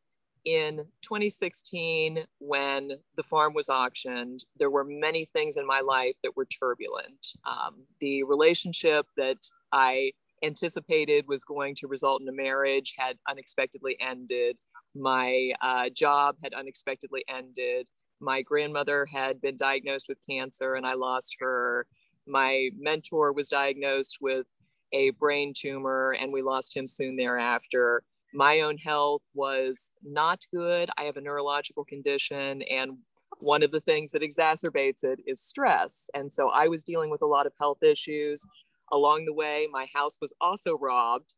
In 0.44 0.76
2016, 1.02 2.24
when 2.38 2.92
the 3.16 3.22
farm 3.22 3.54
was 3.54 3.68
auctioned, 3.68 4.44
there 4.58 4.70
were 4.70 4.84
many 4.84 5.24
things 5.32 5.56
in 5.56 5.66
my 5.66 5.80
life 5.80 6.14
that 6.22 6.36
were 6.36 6.46
turbulent. 6.46 7.26
Um, 7.46 7.84
the 8.00 8.22
relationship 8.22 9.06
that 9.16 9.38
I 9.72 10.12
anticipated 10.42 11.26
was 11.26 11.44
going 11.44 11.74
to 11.76 11.88
result 11.88 12.22
in 12.22 12.28
a 12.28 12.32
marriage 12.32 12.94
had 12.96 13.18
unexpectedly 13.28 13.96
ended. 14.00 14.56
My 14.94 15.52
uh, 15.60 15.90
job 15.94 16.36
had 16.42 16.54
unexpectedly 16.54 17.24
ended. 17.28 17.86
My 18.20 18.42
grandmother 18.42 19.06
had 19.06 19.40
been 19.40 19.56
diagnosed 19.56 20.06
with 20.08 20.18
cancer 20.28 20.74
and 20.74 20.86
I 20.86 20.94
lost 20.94 21.36
her. 21.40 21.86
My 22.28 22.70
mentor 22.78 23.32
was 23.32 23.48
diagnosed 23.48 24.18
with 24.20 24.46
a 24.92 25.10
brain 25.10 25.52
tumor 25.56 26.16
and 26.18 26.32
we 26.32 26.42
lost 26.42 26.76
him 26.76 26.86
soon 26.86 27.16
thereafter. 27.16 28.02
My 28.34 28.60
own 28.60 28.76
health 28.76 29.22
was 29.34 29.90
not 30.02 30.44
good. 30.52 30.90
I 30.98 31.04
have 31.04 31.16
a 31.16 31.20
neurological 31.20 31.84
condition 31.84 32.62
and 32.62 32.98
one 33.40 33.62
of 33.62 33.70
the 33.70 33.80
things 33.80 34.10
that 34.12 34.22
exacerbates 34.22 35.04
it 35.04 35.20
is 35.26 35.40
stress. 35.40 36.10
And 36.14 36.32
so 36.32 36.50
I 36.50 36.68
was 36.68 36.82
dealing 36.82 37.10
with 37.10 37.22
a 37.22 37.26
lot 37.26 37.46
of 37.46 37.52
health 37.58 37.82
issues. 37.82 38.42
Along 38.90 39.24
the 39.24 39.34
way, 39.34 39.68
my 39.70 39.86
house 39.94 40.18
was 40.20 40.34
also 40.40 40.76
robbed. 40.76 41.34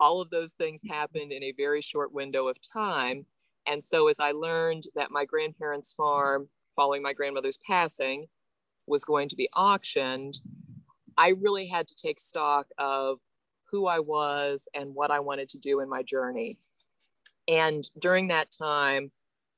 All 0.00 0.20
of 0.20 0.30
those 0.30 0.52
things 0.52 0.82
happened 0.88 1.32
in 1.32 1.42
a 1.42 1.52
very 1.56 1.80
short 1.80 2.12
window 2.12 2.48
of 2.48 2.56
time. 2.72 3.26
And 3.66 3.84
so, 3.84 4.08
as 4.08 4.18
I 4.18 4.32
learned 4.32 4.84
that 4.94 5.10
my 5.10 5.24
grandparents' 5.24 5.92
farm, 5.92 6.48
following 6.74 7.02
my 7.02 7.12
grandmother's 7.12 7.58
passing, 7.66 8.26
was 8.86 9.04
going 9.04 9.28
to 9.28 9.36
be 9.36 9.48
auctioned, 9.54 10.40
I 11.16 11.30
really 11.30 11.66
had 11.66 11.86
to 11.88 11.94
take 11.94 12.20
stock 12.20 12.66
of 12.78 13.18
who 13.70 13.86
I 13.86 14.00
was 14.00 14.68
and 14.74 14.94
what 14.94 15.10
I 15.10 15.20
wanted 15.20 15.48
to 15.50 15.58
do 15.58 15.80
in 15.80 15.88
my 15.88 16.02
journey. 16.02 16.56
And 17.48 17.88
during 18.00 18.28
that 18.28 18.48
time, 18.56 19.10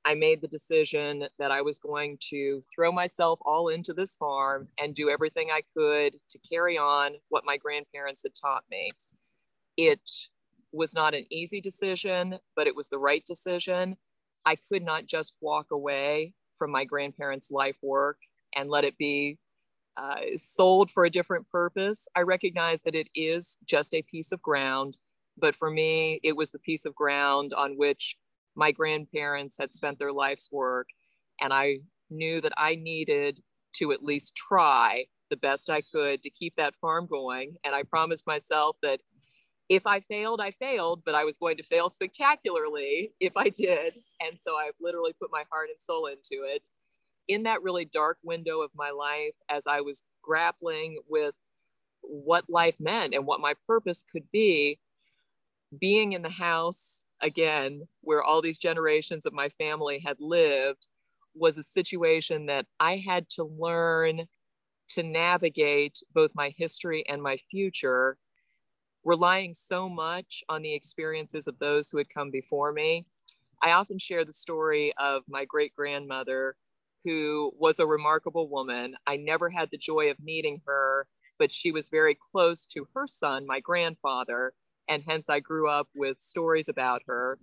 I 0.04 0.14
made 0.14 0.42
the 0.42 0.48
decision 0.48 1.26
that 1.38 1.50
I 1.50 1.62
was 1.62 1.78
going 1.78 2.18
to 2.30 2.62
throw 2.74 2.92
myself 2.92 3.38
all 3.44 3.68
into 3.68 3.94
this 3.94 4.14
farm 4.14 4.68
and 4.78 4.94
do 4.94 5.08
everything 5.08 5.48
I 5.50 5.62
could 5.76 6.16
to 6.28 6.38
carry 6.50 6.76
on 6.76 7.12
what 7.30 7.46
my 7.46 7.56
grandparents 7.56 8.22
had 8.22 8.34
taught 8.34 8.64
me. 8.70 8.90
It 9.76 10.08
was 10.72 10.94
not 10.94 11.14
an 11.14 11.24
easy 11.30 11.60
decision, 11.60 12.38
but 12.54 12.66
it 12.66 12.76
was 12.76 12.88
the 12.90 12.98
right 12.98 13.24
decision. 13.24 13.96
I 14.44 14.56
could 14.56 14.82
not 14.82 15.06
just 15.06 15.36
walk 15.40 15.70
away 15.70 16.34
from 16.58 16.70
my 16.70 16.84
grandparents' 16.84 17.50
life 17.50 17.76
work 17.82 18.18
and 18.54 18.70
let 18.70 18.84
it 18.84 18.96
be 18.98 19.38
uh, 19.96 20.16
sold 20.36 20.90
for 20.90 21.04
a 21.04 21.10
different 21.10 21.48
purpose. 21.50 22.08
I 22.16 22.20
recognize 22.20 22.82
that 22.82 22.94
it 22.94 23.08
is 23.14 23.58
just 23.64 23.94
a 23.94 24.02
piece 24.02 24.32
of 24.32 24.42
ground, 24.42 24.96
but 25.38 25.54
for 25.54 25.70
me, 25.70 26.20
it 26.22 26.36
was 26.36 26.50
the 26.50 26.58
piece 26.58 26.84
of 26.84 26.94
ground 26.94 27.52
on 27.52 27.76
which 27.76 28.16
my 28.56 28.72
grandparents 28.72 29.56
had 29.58 29.72
spent 29.72 29.98
their 29.98 30.12
life's 30.12 30.48
work. 30.52 30.88
And 31.40 31.52
I 31.52 31.78
knew 32.10 32.40
that 32.40 32.52
I 32.56 32.76
needed 32.76 33.40
to 33.76 33.92
at 33.92 34.02
least 34.02 34.34
try 34.34 35.06
the 35.30 35.36
best 35.36 35.70
I 35.70 35.82
could 35.92 36.22
to 36.22 36.30
keep 36.30 36.54
that 36.56 36.76
farm 36.80 37.06
going. 37.06 37.56
And 37.64 37.74
I 37.74 37.82
promised 37.82 38.26
myself 38.26 38.76
that 38.82 39.00
if 39.68 39.86
I 39.86 40.00
failed, 40.00 40.40
I 40.40 40.50
failed, 40.50 41.02
but 41.04 41.14
I 41.14 41.24
was 41.24 41.36
going 41.38 41.56
to 41.56 41.62
fail 41.62 41.88
spectacularly 41.88 43.12
if 43.18 43.36
I 43.36 43.48
did. 43.48 43.94
And 44.20 44.38
so 44.38 44.56
I've 44.56 44.74
literally 44.80 45.14
put 45.18 45.30
my 45.32 45.44
heart 45.50 45.70
and 45.70 45.80
soul 45.80 46.06
into 46.06 46.44
it. 46.44 46.62
In 47.26 47.44
that 47.44 47.62
really 47.62 47.84
dark 47.84 48.18
window 48.22 48.60
of 48.60 48.70
my 48.74 48.90
life, 48.90 49.34
as 49.48 49.66
I 49.66 49.80
was 49.80 50.04
grappling 50.22 50.98
with 51.08 51.34
what 52.02 52.50
life 52.50 52.76
meant 52.78 53.14
and 53.14 53.26
what 53.26 53.40
my 53.40 53.54
purpose 53.66 54.04
could 54.10 54.30
be, 54.30 54.78
being 55.78 56.12
in 56.12 56.22
the 56.22 56.30
house 56.30 57.04
again, 57.22 57.88
where 58.02 58.22
all 58.22 58.42
these 58.42 58.58
generations 58.58 59.24
of 59.24 59.32
my 59.32 59.48
family 59.48 60.02
had 60.04 60.16
lived, 60.20 60.86
was 61.34 61.58
a 61.58 61.62
situation 61.62 62.46
that 62.46 62.66
I 62.78 62.96
had 62.96 63.28
to 63.30 63.44
learn 63.44 64.26
to 64.90 65.02
navigate 65.02 66.02
both 66.12 66.30
my 66.34 66.54
history 66.56 67.04
and 67.08 67.22
my 67.22 67.38
future, 67.50 68.18
relying 69.02 69.54
so 69.54 69.88
much 69.88 70.44
on 70.48 70.62
the 70.62 70.74
experiences 70.74 71.48
of 71.48 71.58
those 71.58 71.90
who 71.90 71.98
had 71.98 72.08
come 72.08 72.30
before 72.30 72.70
me. 72.70 73.06
I 73.62 73.72
often 73.72 73.98
share 73.98 74.24
the 74.24 74.32
story 74.32 74.92
of 74.98 75.22
my 75.26 75.44
great 75.44 75.74
grandmother, 75.74 76.54
who 77.04 77.52
was 77.58 77.78
a 77.78 77.86
remarkable 77.86 78.48
woman. 78.48 78.94
I 79.06 79.16
never 79.16 79.50
had 79.50 79.68
the 79.70 79.78
joy 79.78 80.10
of 80.10 80.22
meeting 80.22 80.62
her, 80.66 81.06
but 81.38 81.52
she 81.54 81.70
was 81.70 81.88
very 81.88 82.16
close 82.32 82.66
to 82.66 82.88
her 82.94 83.06
son, 83.06 83.46
my 83.46 83.60
grandfather, 83.60 84.54
and 84.88 85.02
hence 85.06 85.28
I 85.28 85.40
grew 85.40 85.68
up 85.68 85.88
with 85.94 86.20
stories 86.20 86.68
about 86.68 87.02
her. 87.06 87.38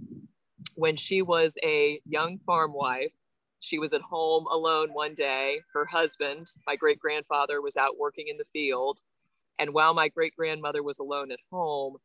When 0.76 0.96
she 0.96 1.22
was 1.22 1.58
a 1.64 2.00
young 2.06 2.40
farm 2.46 2.74
wife, 2.74 3.12
she 3.60 3.78
was 3.78 3.94
at 3.94 4.02
home 4.02 4.48
alone 4.48 4.90
one 4.94 5.14
day. 5.14 5.62
Her 5.74 5.86
husband, 5.86 6.52
my 6.66 6.76
great 6.76 7.00
grandfather, 7.00 7.62
was 7.62 7.78
out 7.78 7.98
working 8.00 8.28
in 8.28 8.38
the 8.38 8.46
field. 8.52 9.00
And 9.60 9.74
while 9.74 9.94
my 9.94 10.08
great 10.08 10.36
grandmother 10.36 10.82
was 10.82 10.98
alone 10.98 11.32
at 11.32 11.40
home, 11.52 11.98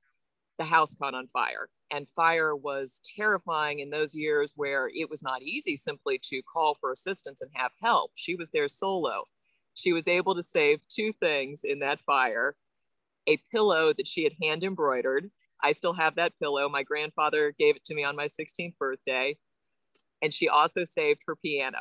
the 0.59 0.65
house 0.65 0.95
caught 0.95 1.15
on 1.15 1.29
fire. 1.33 1.69
And 1.91 2.09
fire 2.17 2.57
was 2.57 3.01
terrifying 3.17 3.79
in 3.79 3.91
those 3.91 4.15
years 4.15 4.53
where 4.57 4.91
it 4.93 5.09
was 5.09 5.23
not 5.23 5.43
easy 5.43 5.77
simply 5.77 6.19
to 6.25 6.43
call 6.43 6.77
for 6.81 6.91
assistance 6.91 7.43
and 7.43 7.51
have 7.55 7.73
help. 7.83 8.13
She 8.15 8.35
was 8.35 8.51
there 8.51 8.69
solo. 8.69 9.25
She 9.75 9.93
was 9.93 10.09
able 10.09 10.35
to 10.35 10.43
save 10.43 10.81
two 10.89 11.13
things 11.21 11.61
in 11.65 11.81
that 11.81 12.01
fire 12.01 12.57
a 13.29 13.43
pillow 13.51 13.93
that 13.93 14.07
she 14.07 14.23
had 14.23 14.35
hand 14.41 14.63
embroidered. 14.63 15.31
I 15.63 15.73
still 15.73 15.95
have 15.95 16.15
that 16.15 16.39
pillow. 16.41 16.69
My 16.69 16.85
grandfather 16.85 17.53
gave 17.59 17.75
it 17.75 17.85
to 17.87 17.95
me 17.95 18.05
on 18.05 18.15
my 18.15 18.27
16th 18.27 18.79
birthday 18.79 19.37
and 20.23 20.33
she 20.33 20.49
also 20.49 20.85
saved 20.85 21.21
her 21.27 21.37
piano. 21.37 21.79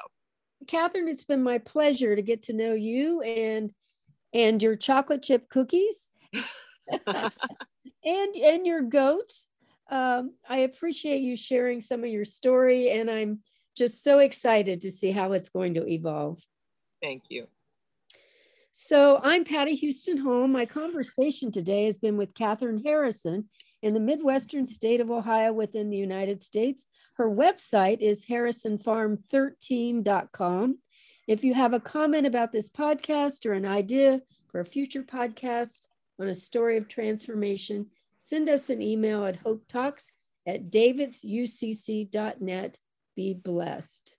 Catherine, 0.67 1.07
it's 1.07 1.25
been 1.25 1.43
my 1.43 1.57
pleasure 1.57 2.15
to 2.15 2.21
get 2.21 2.43
to 2.43 2.53
know 2.53 2.73
you 2.73 3.21
and 3.21 3.71
and 4.33 4.61
your 4.61 4.75
chocolate 4.75 5.23
chip 5.23 5.47
cookies 5.49 6.09
and 7.07 8.35
and 8.35 8.65
your 8.65 8.81
goats. 8.81 9.47
Um, 9.89 10.33
I 10.49 10.59
appreciate 10.59 11.21
you 11.21 11.35
sharing 11.35 11.81
some 11.81 12.03
of 12.03 12.09
your 12.09 12.25
story, 12.25 12.89
and 12.89 13.09
I'm 13.09 13.39
just 13.77 14.03
so 14.03 14.19
excited 14.19 14.81
to 14.81 14.91
see 14.91 15.11
how 15.11 15.33
it's 15.33 15.49
going 15.49 15.75
to 15.75 15.87
evolve. 15.87 16.41
Thank 17.01 17.23
you. 17.29 17.47
So 18.71 19.19
I'm 19.23 19.45
Patty 19.45 19.75
Houston 19.75 20.17
Home. 20.17 20.51
My 20.51 20.65
conversation 20.65 21.51
today 21.51 21.85
has 21.85 21.97
been 21.97 22.17
with 22.17 22.33
Catherine 22.33 22.81
Harrison 22.83 23.47
in 23.81 23.93
the 23.93 23.99
Midwestern 23.99 24.65
state 24.65 24.99
of 24.99 25.11
Ohio 25.11 25.53
within 25.53 25.89
the 25.89 25.95
United 25.95 26.41
States. 26.41 26.87
Her 27.13 27.29
website 27.29 28.01
is 28.01 28.25
harrisonfarm13.com. 28.25 30.79
If 31.27 31.43
you 31.43 31.53
have 31.53 31.73
a 31.73 31.79
comment 31.79 32.27
about 32.27 32.51
this 32.51 32.69
podcast 32.69 33.45
or 33.45 33.53
an 33.53 33.65
idea 33.65 34.21
for 34.47 34.59
a 34.59 34.65
future 34.65 35.03
podcast 35.03 35.87
on 36.19 36.27
a 36.27 36.35
story 36.35 36.77
of 36.77 36.87
transformation, 36.87 37.87
send 38.19 38.49
us 38.49 38.69
an 38.69 38.81
email 38.81 39.25
at 39.25 39.37
hope 39.37 39.67
talks 39.67 40.11
at 40.47 40.71
davidsucc.net. 40.71 42.79
Be 43.15 43.33
blessed. 43.33 44.17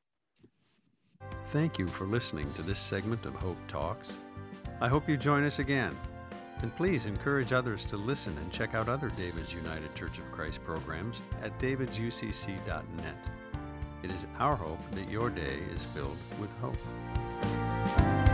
Thank 1.48 1.78
you 1.78 1.86
for 1.86 2.06
listening 2.06 2.52
to 2.54 2.62
this 2.62 2.78
segment 2.78 3.26
of 3.26 3.34
Hope 3.34 3.58
Talks. 3.68 4.16
I 4.80 4.88
hope 4.88 5.08
you 5.08 5.16
join 5.16 5.44
us 5.44 5.58
again. 5.58 5.94
And 6.62 6.74
please 6.74 7.06
encourage 7.06 7.52
others 7.52 7.84
to 7.86 7.96
listen 7.96 8.36
and 8.38 8.50
check 8.50 8.74
out 8.74 8.88
other 8.88 9.10
David's 9.10 9.52
United 9.52 9.94
Church 9.94 10.18
of 10.18 10.30
Christ 10.32 10.64
programs 10.64 11.20
at 11.42 11.58
davidsucc.net. 11.58 13.16
It 14.02 14.12
is 14.12 14.26
our 14.38 14.56
hope 14.56 14.90
that 14.92 15.10
your 15.10 15.30
day 15.30 15.58
is 15.74 15.84
filled 15.86 16.16
with 16.40 16.52
hope. 16.58 18.25